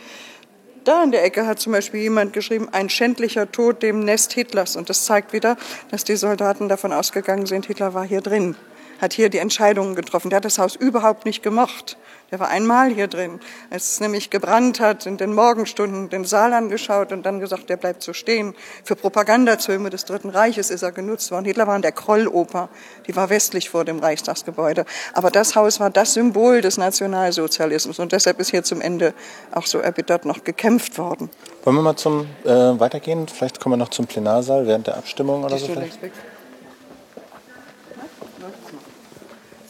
[0.87, 4.77] Da in der Ecke hat zum Beispiel jemand geschrieben, ein schändlicher Tod dem Nest Hitlers.
[4.77, 5.57] Und das zeigt wieder,
[5.91, 8.55] dass die Soldaten davon ausgegangen sind, Hitler war hier drin
[9.01, 10.31] hat hier die Entscheidungen getroffen.
[10.31, 11.97] Der hat das Haus überhaupt nicht gemocht.
[12.33, 13.39] Der war einmal hier drin,
[13.71, 17.77] als es nämlich gebrannt hat, in den Morgenstunden den Saal angeschaut und dann gesagt, der
[17.77, 18.55] bleibt so stehen.
[18.83, 21.45] Für Propagandazöme des Dritten Reiches ist er genutzt worden.
[21.45, 22.69] Hitler war in der Krolloper,
[23.07, 24.87] die war westlich vor dem Reichstagsgebäude.
[25.13, 29.15] Aber das Haus war das Symbol des Nationalsozialismus und deshalb ist hier zum Ende
[29.53, 31.31] auch so erbittert noch gekämpft worden.
[31.63, 33.29] Wollen wir mal zum äh, weitergehen?
[33.29, 35.69] Vielleicht kommen wir noch zum Plenarsaal während der Abstimmung oder so.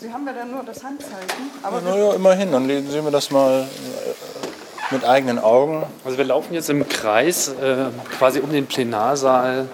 [0.07, 1.51] Sie haben ja dann nur das Handzeichen.
[1.65, 5.83] Aber ja, naja, immerhin, dann sehen wir das mal äh, mit eigenen Augen.
[6.05, 7.87] Also wir laufen jetzt im Kreis äh,
[8.17, 9.67] quasi um den Plenarsaal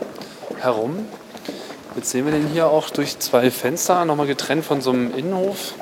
[0.59, 1.07] herum.
[1.97, 5.75] Jetzt sehen wir den hier auch durch zwei Fenster, nochmal getrennt von so einem Innenhof.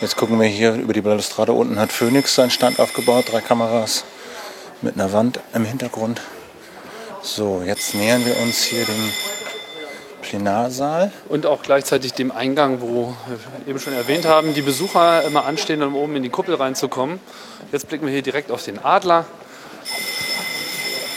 [0.00, 1.52] Jetzt gucken wir hier über die Balustrade.
[1.52, 4.02] Unten hat Phoenix seinen Stand aufgebaut, drei Kameras
[4.82, 6.20] mit einer Wand im Hintergrund.
[7.22, 9.12] So, jetzt nähern wir uns hier dem
[10.26, 11.12] Plenarsaal.
[11.28, 15.82] Und auch gleichzeitig dem Eingang, wo wir eben schon erwähnt haben, die Besucher immer anstehen,
[15.82, 17.20] um oben in die Kuppel reinzukommen.
[17.70, 19.24] Jetzt blicken wir hier direkt auf den Adler.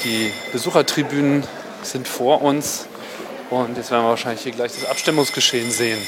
[0.03, 1.43] Die Besuchertribünen
[1.81, 2.85] sind vor uns.
[3.49, 5.99] Und jetzt werden wir wahrscheinlich hier gleich das Abstimmungsgeschehen sehen.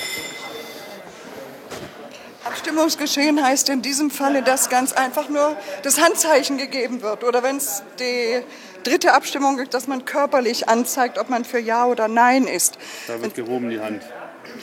[2.45, 7.23] Abstimmungsgeschehen heißt in diesem Falle, dass ganz einfach nur das Handzeichen gegeben wird.
[7.23, 8.43] Oder wenn es die
[8.83, 12.77] dritte Abstimmung ist, dass man körperlich anzeigt, ob man für Ja oder Nein ist.
[13.07, 14.03] Da wird gehoben die Hand.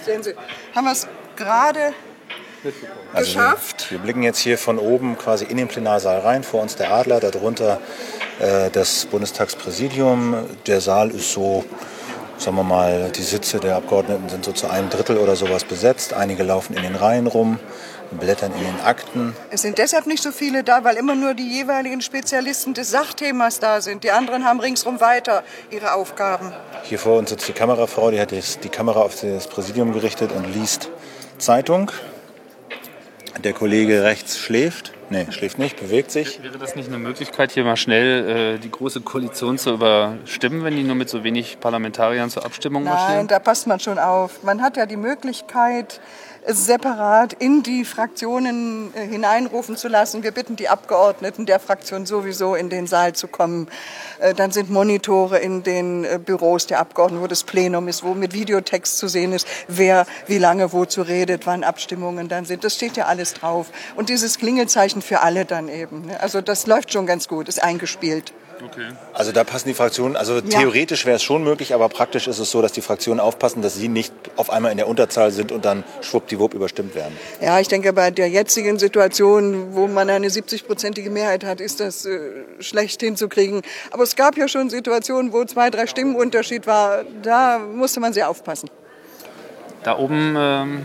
[0.05, 0.35] Sehen Sie,
[0.75, 1.07] haben wir es
[1.37, 1.95] gerade
[3.13, 3.91] also geschafft.
[3.91, 6.43] Wir, wir, blicken jetzt hier von oben quasi in den Plenarsaal rein.
[6.43, 7.81] Vor uns der Adler, darunter
[8.41, 10.47] äh, das Bundestagspräsidium.
[10.67, 11.65] Der Saal ist so,
[12.37, 16.13] sagen wir mal, die Sitze der Abgeordneten sind so zu einem Drittel oder sowas besetzt.
[16.13, 17.59] Einige laufen in den Reihen rum
[18.11, 19.37] blättern in den Akten.
[19.51, 23.61] Es sind deshalb nicht so viele da, weil immer nur die jeweiligen Spezialisten des Sachthemas
[23.61, 24.05] da sind.
[24.05, 26.53] Die anderen haben ringsrum weiter ihre Aufgaben.
[26.85, 30.53] Hier vor uns sitzt die Kamerafrau, die hat die Kamera auf das Präsidium gerichtet und
[30.55, 30.91] liest
[31.39, 31.91] Zeitung.
[33.45, 34.93] Der Kollege rechts schläft.
[35.11, 36.43] Nee, schläft nicht, bewegt sich.
[36.43, 40.77] Wäre das nicht eine Möglichkeit, hier mal schnell äh, die große Koalition zu überstimmen, wenn
[40.77, 43.17] die nur mit so wenig Parlamentariern zur Abstimmung Nein, marschieren?
[43.17, 44.43] Nein, da passt man schon auf.
[44.43, 46.01] Man hat ja die Möglichkeit,
[46.49, 50.23] separat in die Fraktionen äh, hineinrufen zu lassen.
[50.23, 53.69] Wir bitten die Abgeordneten der Fraktion sowieso in den Saal zu kommen.
[54.19, 58.15] Äh, dann sind Monitore in den äh, Büros der Abgeordneten, wo das Plenum ist, wo
[58.15, 62.65] mit Videotext zu sehen ist, wer wie lange wozu redet, wann Abstimmungen dann sind.
[62.65, 63.67] Das steht ja alles drauf.
[63.97, 66.07] Und dieses Klingelzeichen für alle dann eben.
[66.07, 66.21] Ne?
[66.21, 68.33] Also das läuft schon ganz gut, ist eingespielt.
[68.65, 68.89] Okay.
[69.15, 70.43] Also da passen die Fraktionen, also ja.
[70.43, 73.75] theoretisch wäre es schon möglich, aber praktisch ist es so, dass die Fraktionen aufpassen, dass
[73.75, 77.17] sie nicht auf einmal in der Unterzahl sind und dann schwuppdiwupp überstimmt werden.
[77.41, 82.05] Ja, ich denke, bei der jetzigen Situation, wo man eine 70-prozentige Mehrheit hat, ist das
[82.05, 82.19] äh,
[82.61, 83.63] schlecht hinzukriegen.
[83.91, 87.05] Aber es gab ja schon Situationen, wo zwei, drei Stimmen Unterschied war.
[87.23, 88.71] Da musste man sehr aufpassen.
[89.85, 90.85] Da oben ähm,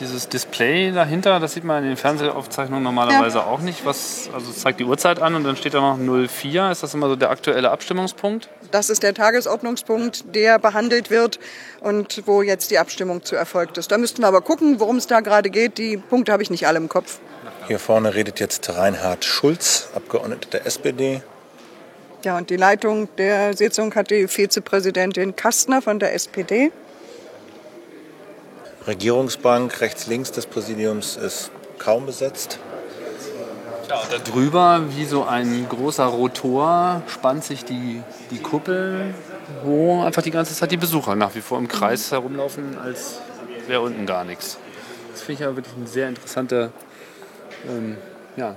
[0.00, 3.44] dieses Display dahinter, das sieht man in den Fernsehaufzeichnungen normalerweise ja.
[3.44, 3.84] auch nicht.
[3.84, 6.70] Was, also zeigt die Uhrzeit an und dann steht da noch 04.
[6.70, 8.48] Ist das immer so der aktuelle Abstimmungspunkt?
[8.70, 11.38] Das ist der Tagesordnungspunkt, der behandelt wird
[11.80, 13.90] und wo jetzt die Abstimmung zu erfolgt ist.
[13.92, 15.78] Da müssten wir aber gucken, worum es da gerade geht.
[15.78, 17.18] Die Punkte habe ich nicht alle im Kopf.
[17.66, 21.22] Hier vorne redet jetzt Reinhard Schulz, Abgeordneter der SPD.
[22.24, 26.72] Ja, und die Leitung der Sitzung hat die Vizepräsidentin Kastner von der SPD.
[28.86, 32.58] Regierungsbank rechts links des Präsidiums ist kaum besetzt.
[33.88, 39.14] Ja, da drüber, wie so ein großer Rotor, spannt sich die, die Kuppel,
[39.62, 43.20] wo einfach die ganze Zeit die Besucher nach wie vor im Kreis herumlaufen, als
[43.66, 44.58] wäre unten gar nichts.
[45.12, 46.72] Das finde ich aber wirklich eine sehr interessante
[47.68, 47.96] ähm,
[48.36, 48.54] ja,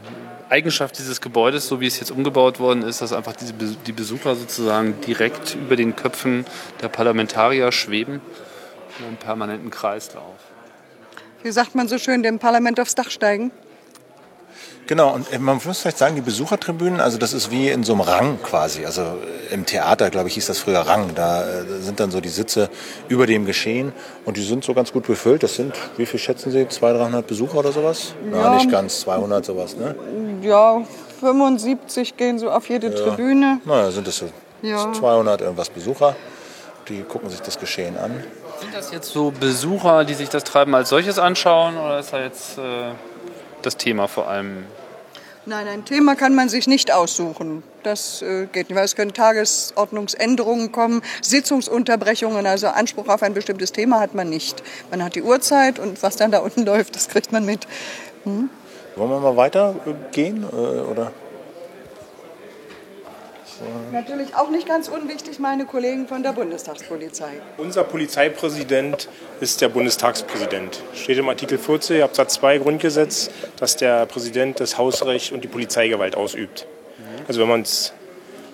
[0.49, 4.35] Eigenschaft dieses Gebäudes, so wie es jetzt umgebaut worden ist, dass einfach diese, die Besucher
[4.35, 6.45] sozusagen direkt über den Köpfen
[6.81, 8.21] der Parlamentarier schweben
[9.05, 10.35] einen permanenten Kreislauf.
[11.43, 13.51] Wie sagt man so schön, dem Parlament aufs Dach steigen?
[14.87, 17.93] Genau, und äh, man muss vielleicht sagen, die Besuchertribünen, also das ist wie in so
[17.93, 18.85] einem Rang quasi.
[18.85, 21.13] Also äh, im Theater, glaube ich, hieß das früher Rang.
[21.13, 22.69] Da äh, sind dann so die Sitze
[23.09, 23.91] über dem Geschehen
[24.23, 25.43] und die sind so ganz gut befüllt.
[25.43, 28.13] Das sind, wie viel schätzen Sie, 200, 300 Besucher oder sowas?
[28.31, 29.93] Ja, Na, nicht ganz, 200 sowas, ne?
[30.41, 30.81] Ja,
[31.19, 32.95] 75 gehen so auf jede ja.
[32.95, 33.59] Tribüne.
[33.65, 34.29] Naja, sind es so
[34.61, 34.93] ja.
[34.93, 36.15] 200 irgendwas Besucher.
[36.87, 38.23] Die gucken sich das Geschehen an.
[38.59, 42.19] Sind das jetzt so Besucher, die sich das Treiben als solches anschauen oder ist da
[42.19, 42.91] jetzt äh,
[43.61, 44.65] das Thema vor allem?
[45.45, 47.63] Nein, ein Thema kann man sich nicht aussuchen.
[47.83, 53.71] Das äh, geht nicht, weil es können Tagesordnungsänderungen kommen, Sitzungsunterbrechungen, also Anspruch auf ein bestimmtes
[53.71, 54.61] Thema hat man nicht.
[54.91, 57.67] Man hat die Uhrzeit und was dann da unten läuft, das kriegt man mit.
[58.23, 58.49] Hm?
[58.95, 61.11] Wollen wir mal weitergehen äh, oder?
[63.91, 67.41] Natürlich auch nicht ganz unwichtig meine Kollegen von der Bundestagspolizei.
[67.57, 70.81] Unser Polizeipräsident ist der Bundestagspräsident.
[70.93, 76.15] Steht im Artikel 40 Absatz 2 Grundgesetz, dass der Präsident das Hausrecht und die Polizeigewalt
[76.15, 76.67] ausübt.
[77.27, 77.93] Also wenn man es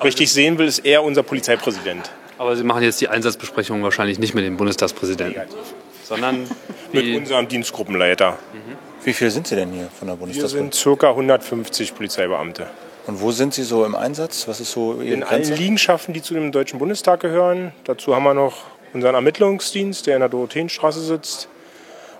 [0.03, 2.09] richtig sehen will, ist er unser Polizeipräsident.
[2.37, 5.73] Aber Sie machen jetzt die Einsatzbesprechung wahrscheinlich nicht mit dem Bundestagspräsidenten, Negativ.
[6.03, 6.49] sondern
[6.91, 8.31] mit unserem Dienstgruppenleiter.
[8.31, 8.77] Mhm.
[9.03, 10.65] Wie viele sind Sie denn hier von der Bundestagspolizei?
[10.65, 11.09] Wir sind ca.
[11.09, 12.67] 150 Polizeibeamte.
[13.05, 14.47] Und wo sind Sie so im Einsatz?
[14.47, 15.51] Was ist so Ihre In Grenze?
[15.53, 17.73] allen Liegenschaften, die zu dem Deutschen Bundestag gehören.
[17.83, 21.47] Dazu haben wir noch unseren Ermittlungsdienst, der in der Dorotheenstraße sitzt.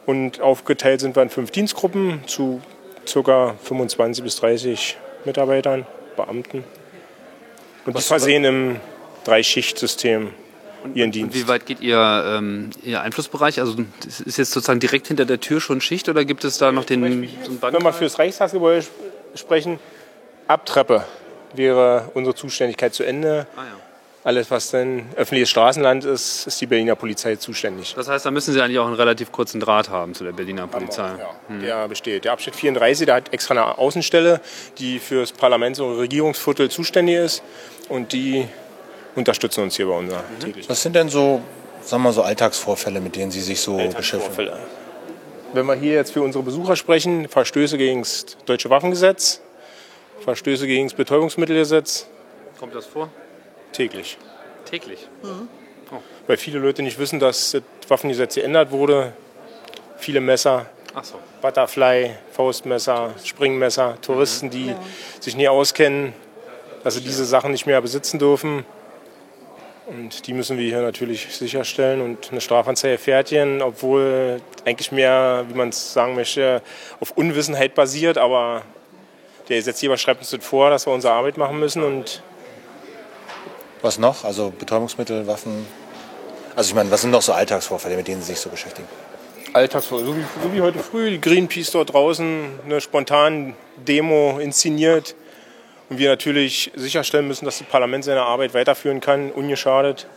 [0.05, 2.61] Und aufgeteilt sind wir in fünf Dienstgruppen zu
[3.05, 3.55] ca.
[3.63, 5.85] 25 bis 30 Mitarbeitern,
[6.17, 6.65] Beamten.
[7.85, 8.75] Und die Was- versehen im
[9.23, 10.31] Dreischichtsystem
[10.93, 11.33] ihren Dienst.
[11.33, 13.61] Wie weit geht Ihr, ähm, Ihr Einflussbereich?
[13.61, 13.75] Also
[14.25, 17.01] ist jetzt sozusagen direkt hinter der Tür schon Schicht oder gibt es da noch den,
[17.43, 18.91] so Wenn wir für das Reichstagsgebäude sp-
[19.35, 19.79] sprechen,
[20.47, 21.03] ab Treppe
[21.53, 23.47] wäre unsere Zuständigkeit zu Ende.
[23.55, 23.65] Ah, ja.
[24.25, 27.93] Alles, was dann öffentliches Straßenland ist, ist die Berliner Polizei zuständig.
[27.93, 30.65] Das heißt, da müssen Sie eigentlich auch einen relativ kurzen Draht haben zu der Berliner
[30.65, 31.11] Polizei.
[31.49, 32.23] Ja, der besteht.
[32.23, 34.39] Der Abschnitt 34, der hat extra eine Außenstelle,
[34.77, 37.43] die für das Parlaments- und Regierungsviertel zuständig ist.
[37.89, 38.47] Und die
[39.15, 41.41] unterstützen uns hier bei unserer täglichen Was sind denn so,
[41.81, 44.53] sagen wir mal, so Alltagsvorfälle, mit denen Sie sich so beschäftigen?
[45.51, 49.41] Wenn wir hier jetzt für unsere Besucher sprechen, Verstöße gegen das deutsche Waffengesetz,
[50.23, 52.07] Verstöße gegen das Betäubungsmittelgesetz,
[52.59, 53.09] Kommt das vor?
[53.73, 54.17] täglich.
[54.65, 55.07] Täglich.
[56.27, 59.13] Weil viele Leute nicht wissen, dass das Waffengesetz geändert wurde.
[59.97, 61.19] Viele Messer, Ach so.
[61.41, 64.73] Butterfly, Faustmesser, Springmesser, Touristen, die
[65.19, 66.13] sich nie auskennen,
[66.83, 68.65] dass sie diese Sachen nicht mehr besitzen dürfen.
[69.85, 72.01] Und die müssen wir hier natürlich sicherstellen.
[72.01, 76.61] Und eine Strafanzeige hier, obwohl eigentlich mehr, wie man es sagen möchte,
[77.01, 78.17] auf Unwissenheit basiert.
[78.17, 78.61] Aber
[79.49, 81.83] der Gesetzgeber schreibt uns das vor, dass wir unsere Arbeit machen müssen.
[81.83, 82.21] Und
[83.81, 84.23] Was noch?
[84.23, 85.65] Also Betäubungsmittel, Waffen?
[86.55, 88.87] Also ich meine, was sind noch so Alltagsvorfälle, mit denen Sie sich so beschäftigen?
[89.53, 95.15] Alltagsvorfälle, so wie, so wie heute früh, die Greenpeace dort draußen eine spontane Demo inszeniert.
[95.89, 100.07] Und wir natürlich sicherstellen müssen, dass das Parlament seine Arbeit weiterführen kann, ungeschadet.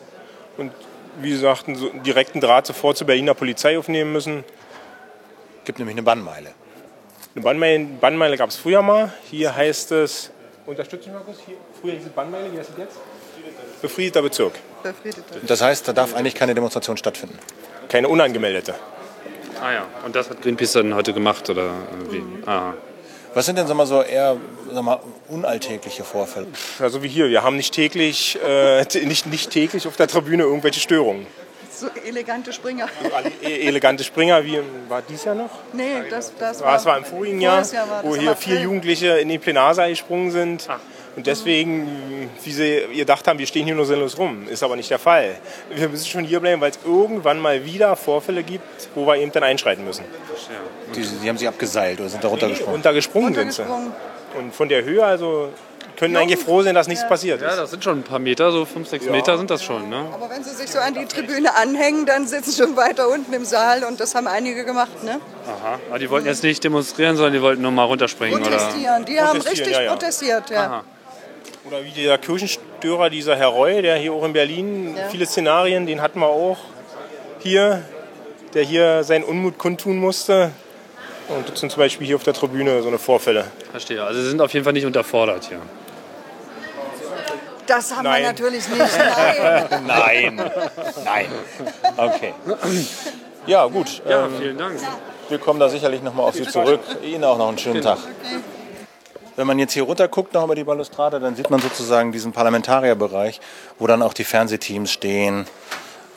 [0.56, 0.72] Und
[1.20, 4.44] wie gesagt, einen so einen direkten Draht sofort zur Berliner Polizei aufnehmen müssen.
[5.64, 6.50] gibt nämlich eine Bannmeile.
[7.36, 9.12] Eine Bannmeile, Bannmeile gab es früher mal.
[9.30, 10.30] Hier heißt es,
[10.64, 12.96] unterstützen Sie mal kurz, hier, früher hieß es Bannmeile, wie heißt es jetzt?
[13.82, 14.54] Befriedeter Bezirk.
[14.82, 15.40] Befriedeter.
[15.46, 17.38] Das heißt, da darf eigentlich keine Demonstration stattfinden.
[17.90, 18.74] Keine unangemeldete.
[19.60, 19.86] Ah ja.
[20.06, 21.72] Und das hat Greenpeace dann heute gemacht oder
[22.08, 22.22] wie?
[22.46, 22.72] Ah.
[23.34, 24.38] Was sind denn sag mal, so eher
[24.72, 26.46] sag mal, unalltägliche Vorfälle?
[26.78, 27.28] Ja, so wie hier.
[27.28, 31.26] Wir haben nicht täglich, äh, nicht, nicht täglich auf der Tribüne irgendwelche Störungen.
[31.76, 32.88] So elegante Springer.
[33.42, 35.50] E- elegante Springer, wie war dies Jahr noch?
[35.74, 38.52] Nee, das, das Ja, es war im vorigen Jahr, Jahr war das wo hier vier
[38.54, 38.64] April.
[38.64, 40.66] Jugendliche in den Plenarsaal gesprungen sind.
[41.16, 44.46] Und deswegen, wie sie gedacht haben, wir stehen hier nur sinnlos rum.
[44.48, 45.36] Ist aber nicht der Fall.
[45.74, 49.32] Wir müssen schon hier bleiben, weil es irgendwann mal wieder Vorfälle gibt, wo wir eben
[49.32, 50.04] dann einschreiten müssen.
[50.94, 52.74] Die, die haben sich abgeseilt oder sind da runtergesprungen?
[52.74, 53.62] Untergesprungen sind sie.
[53.62, 53.92] Runtergesprungen.
[54.38, 55.50] Und von der Höhe, also
[55.96, 57.56] können eigentlich froh sein, dass nichts passiert Ja, ist.
[57.58, 59.88] das sind schon ein paar Meter, so fünf, sechs Meter sind das schon.
[59.88, 60.04] Ne?
[60.12, 63.32] Aber wenn sie sich so an die Tribüne anhängen, dann sitzen sie schon weiter unten
[63.32, 65.20] im Saal und das haben einige gemacht, ne?
[65.46, 65.78] Aha.
[65.88, 68.50] Aber die wollten jetzt nicht demonstrieren, sondern die wollten nur mal runterspringen, oder?
[68.50, 69.04] Protestieren.
[69.04, 69.92] Die haben richtig ja, ja.
[69.92, 70.64] protestiert, ja.
[70.66, 70.84] Aha.
[71.64, 75.08] Oder wie der Kirchenstörer, dieser Herr Roy, der hier auch in Berlin, Ja.
[75.08, 76.58] viele Szenarien, den hatten wir auch
[77.40, 77.82] hier,
[78.54, 80.50] der hier seinen Unmut kundtun musste.
[81.28, 83.46] Und das sind zum Beispiel hier auf der Tribüne so eine Vorfälle.
[83.72, 84.02] Verstehe.
[84.04, 85.58] Also sie sind auf jeden Fall nicht unterfordert hier.
[87.66, 88.22] Das haben Nein.
[88.22, 88.80] wir natürlich nicht.
[89.86, 90.36] Nein.
[90.36, 90.50] Nein,
[91.04, 91.26] nein.
[91.96, 92.34] Okay.
[93.46, 94.02] Ja, gut.
[94.08, 94.78] Ja, ähm, vielen Dank.
[95.28, 96.80] wir kommen da sicherlich nochmal auf Sie zurück.
[97.02, 97.98] Ihnen auch noch einen schönen Tag.
[99.36, 102.32] Wenn man jetzt hier runter guckt, noch über die Balustrade, dann sieht man sozusagen diesen
[102.32, 103.40] Parlamentarierbereich,
[103.78, 105.46] wo dann auch die Fernsehteams stehen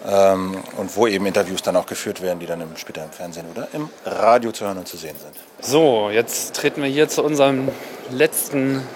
[0.07, 3.45] ähm, und wo eben Interviews dann auch geführt werden, die dann im, später im Fernsehen
[3.53, 5.35] oder im Radio zu hören und zu sehen sind.
[5.59, 7.67] So, jetzt treten wir hier zu unserem
[8.09, 8.87] letzten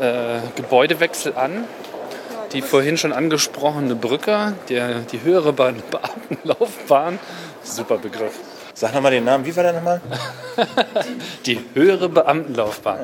[0.00, 1.64] äh, Gebäudewechsel an.
[2.52, 7.18] Die vorhin schon angesprochene Brücke, der, die höhere Be Beamtenlaufbahn,
[7.62, 8.34] super Begriff.
[8.74, 10.00] Sag nochmal den Namen, wie war der nochmal?
[11.46, 13.00] Die höhere Beamtenlaufbahn.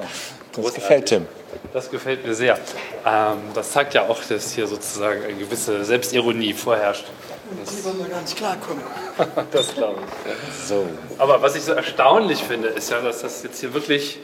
[0.57, 1.27] Das gefällt Tim.
[1.73, 2.59] Das gefällt mir sehr.
[3.07, 7.05] Ähm, das zeigt ja auch, dass hier sozusagen eine gewisse Selbstironie vorherrscht.
[7.51, 8.83] Die wollen wir gar nicht klarkommen.
[9.51, 10.67] Das glaube ich.
[10.67, 10.87] So.
[11.19, 14.21] Aber was ich so erstaunlich finde, ist ja, dass das jetzt hier wirklich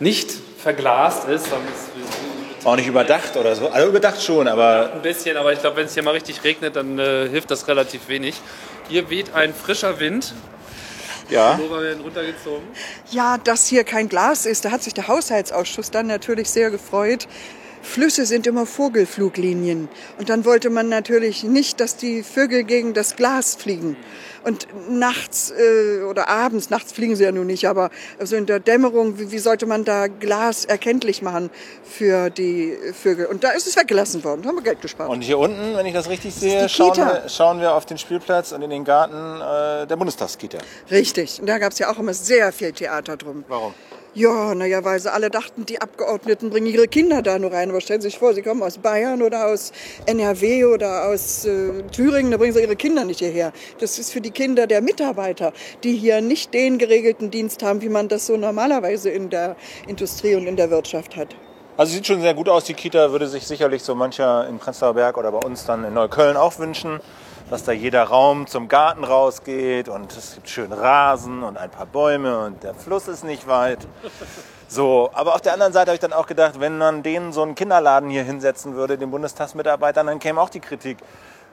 [0.00, 0.30] nicht
[0.66, 1.46] verglast ist.
[2.64, 3.68] Auch nicht überdacht oder so.
[3.68, 4.92] Also überdacht schon, aber.
[4.94, 7.68] Ein bisschen, aber ich glaube, wenn es hier mal richtig regnet, dann äh, hilft das
[7.68, 8.34] relativ wenig.
[8.88, 10.34] Hier weht ein frischer Wind.
[11.30, 11.58] Ja.
[13.12, 17.28] Ja, dass hier kein Glas ist, da hat sich der Haushaltsausschuss dann natürlich sehr gefreut.
[17.86, 19.88] Flüsse sind immer Vogelfluglinien.
[20.18, 23.96] Und dann wollte man natürlich nicht, dass die Vögel gegen das Glas fliegen.
[24.44, 28.60] Und nachts äh, oder abends, nachts fliegen sie ja nun nicht, aber also in der
[28.60, 31.50] Dämmerung, wie, wie sollte man da Glas erkenntlich machen
[31.82, 33.26] für die Vögel?
[33.26, 35.10] Und da ist es weggelassen worden, da haben wir Geld gespart.
[35.10, 37.98] Und hier unten, wenn ich das richtig sehe, die schauen wir, schauen wir auf den
[37.98, 40.58] Spielplatz und in den Garten äh, der Bundestagskita.
[40.92, 41.40] Richtig.
[41.40, 43.44] Und da gab es ja auch immer sehr viel Theater drum.
[43.48, 43.74] Warum?
[44.16, 47.68] Ja, naja, weil sie alle dachten, die Abgeordneten bringen ihre Kinder da nur rein.
[47.68, 49.72] Aber stellen Sie sich vor, sie kommen aus Bayern oder aus
[50.06, 53.52] NRW oder aus äh, Thüringen, da bringen sie ihre Kinder nicht hierher.
[53.78, 55.52] Das ist für die Kinder der Mitarbeiter,
[55.84, 59.54] die hier nicht den geregelten Dienst haben, wie man das so normalerweise in der
[59.86, 61.36] Industrie und in der Wirtschaft hat.
[61.76, 62.64] Also sieht schon sehr gut aus.
[62.64, 65.92] Die Kita würde sich sicherlich so mancher in Prenzlauer Berg oder bei uns dann in
[65.92, 67.00] Neukölln auch wünschen,
[67.50, 71.86] dass da jeder Raum zum Garten rausgeht und es gibt schön Rasen und ein paar
[71.86, 73.78] Bäume und der Fluss ist nicht weit.
[74.68, 77.42] So, aber auf der anderen Seite habe ich dann auch gedacht, wenn man denen so
[77.42, 80.98] einen Kinderladen hier hinsetzen würde, den Bundestagsmitarbeitern, dann käme auch die Kritik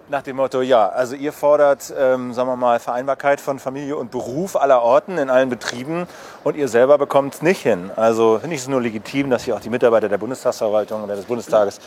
[0.10, 4.12] nach dem Motto, ja, also ihr fordert, ähm, sagen wir mal, Vereinbarkeit von Familie und
[4.12, 6.08] Beruf aller Orten in allen Betrieben
[6.44, 7.89] und ihr selber bekommt es nicht hin.
[7.96, 11.26] Also finde ich es nur legitim, dass hier auch die Mitarbeiter der Bundestagsverwaltung oder des
[11.26, 11.80] Bundestages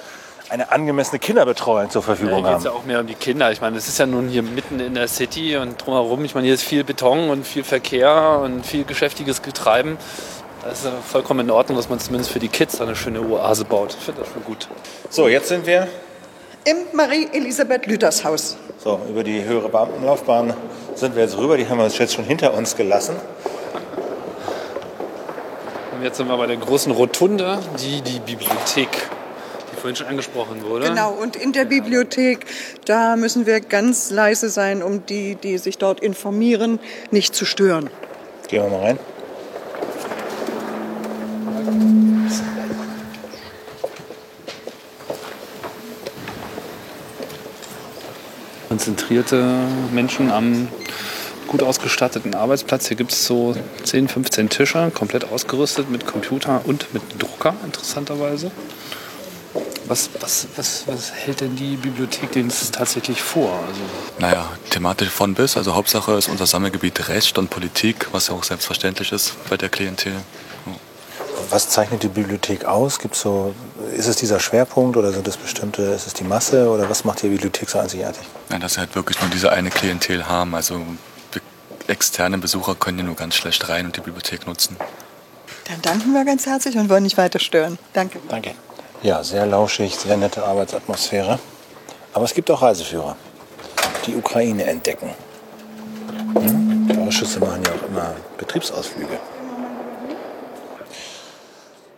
[0.48, 2.78] eine angemessene Kinderbetreuung zur Da Verfügung geht es ja haben.
[2.78, 3.50] auch mehr um die Kinder.
[3.52, 6.24] Ich meine, es ist ja nun hier mitten in der City und drumherum.
[6.24, 9.98] Ich meine, hier ist viel Beton und viel Verkehr und viel geschäftiges Getreiben.
[10.62, 13.64] Da ist ja vollkommen in Ordnung, dass man zumindest für die Kids eine schöne Oase
[13.64, 13.94] baut.
[13.98, 14.68] Ich finde das schon gut.
[15.10, 15.88] So, jetzt sind wir
[16.64, 18.56] Im Marie-Elisabeth Lüthers Haus.
[18.82, 20.54] so über die höhere Beamtenlaufbahn
[20.94, 21.56] sind wir jetzt rüber.
[21.56, 23.16] Die haben wir uns jetzt schon hinter uns gelassen.
[25.96, 28.88] Und jetzt sind wir bei der großen Rotunde, die die Bibliothek,
[29.86, 30.88] vorhin schon angesprochen wurde.
[30.88, 32.44] Genau, und in der Bibliothek,
[32.86, 36.80] da müssen wir ganz leise sein, um die, die sich dort informieren,
[37.12, 37.88] nicht zu stören.
[38.48, 38.98] Gehen wir mal rein.
[48.68, 49.60] Konzentrierte
[49.92, 50.66] Menschen am
[51.46, 52.88] gut ausgestatteten Arbeitsplatz.
[52.88, 58.50] Hier gibt es so 10, 15 Tische, komplett ausgerüstet mit Computer und mit Drucker, interessanterweise.
[59.88, 63.52] Was, was, was, was hält denn die Bibliothek denn tatsächlich vor?
[63.52, 63.80] Also,
[64.18, 65.56] Naja, thematisch von bis.
[65.56, 69.68] Also Hauptsache ist unser Sammelgebiet Recht und Politik, was ja auch selbstverständlich ist bei der
[69.68, 70.12] Klientel.
[71.50, 72.98] Was zeichnet die Bibliothek aus?
[72.98, 73.54] Gibt's so,
[73.96, 77.22] ist es dieser Schwerpunkt oder sind es bestimmte, ist es die Masse oder was macht
[77.22, 78.22] die Bibliothek so einzigartig?
[78.50, 80.54] Ja, dass sie halt wirklich nur diese eine Klientel haben.
[80.56, 80.80] Also
[81.86, 84.76] externe Besucher können ja nur ganz schlecht rein und die Bibliothek nutzen.
[85.68, 87.78] Dann danken wir ganz herzlich und wollen nicht weiter stören.
[87.92, 88.18] Danke.
[88.28, 88.54] Danke.
[89.06, 91.38] Ja, sehr lauschig, sehr nette Arbeitsatmosphäre.
[92.12, 93.14] Aber es gibt auch Reiseführer,
[94.04, 95.14] die Ukraine entdecken.
[96.34, 96.88] Hm?
[96.90, 99.16] Die Ausschüsse machen ja auch immer Betriebsausflüge.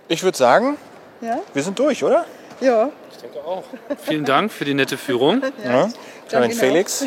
[0.08, 0.76] Ich würde sagen,
[1.22, 1.40] Ja?
[1.54, 2.26] wir sind durch, oder?
[2.60, 2.90] Ja.
[4.04, 5.40] vielen Dank für die nette Führung.
[5.64, 5.88] Ja.
[6.30, 7.06] Karin Ihnen Felix,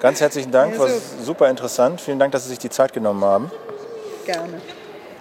[0.00, 0.90] ganz herzlichen Dank, Ja, war
[1.24, 2.02] super interessant.
[2.02, 3.50] Vielen Dank, dass Sie sich die Zeit genommen haben.
[4.26, 4.60] Gerne.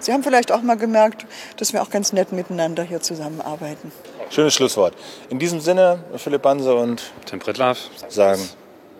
[0.02, 1.26] Sie haben vielleicht auch mal gemerkt,
[1.56, 3.94] dass wir auch ganz nett miteinander hier zusammenarbeiten.
[4.30, 4.94] Schönes Schlusswort.
[5.30, 7.90] In diesem Sinne, Philipp Banse und Tim Prittlaff.
[8.10, 8.42] sagen,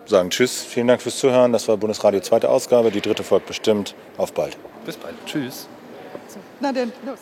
[0.06, 0.62] sagen Tschüss.
[0.62, 1.52] Vielen Dank fürs Zuhören.
[1.52, 2.90] Das war Bundesradio zweite Ausgabe.
[2.90, 3.94] Die dritte folgt bestimmt.
[4.16, 4.56] Auf bald.
[4.84, 5.14] Bis bald.
[5.26, 5.68] Tschüss.
[6.60, 7.18] Na denn, los.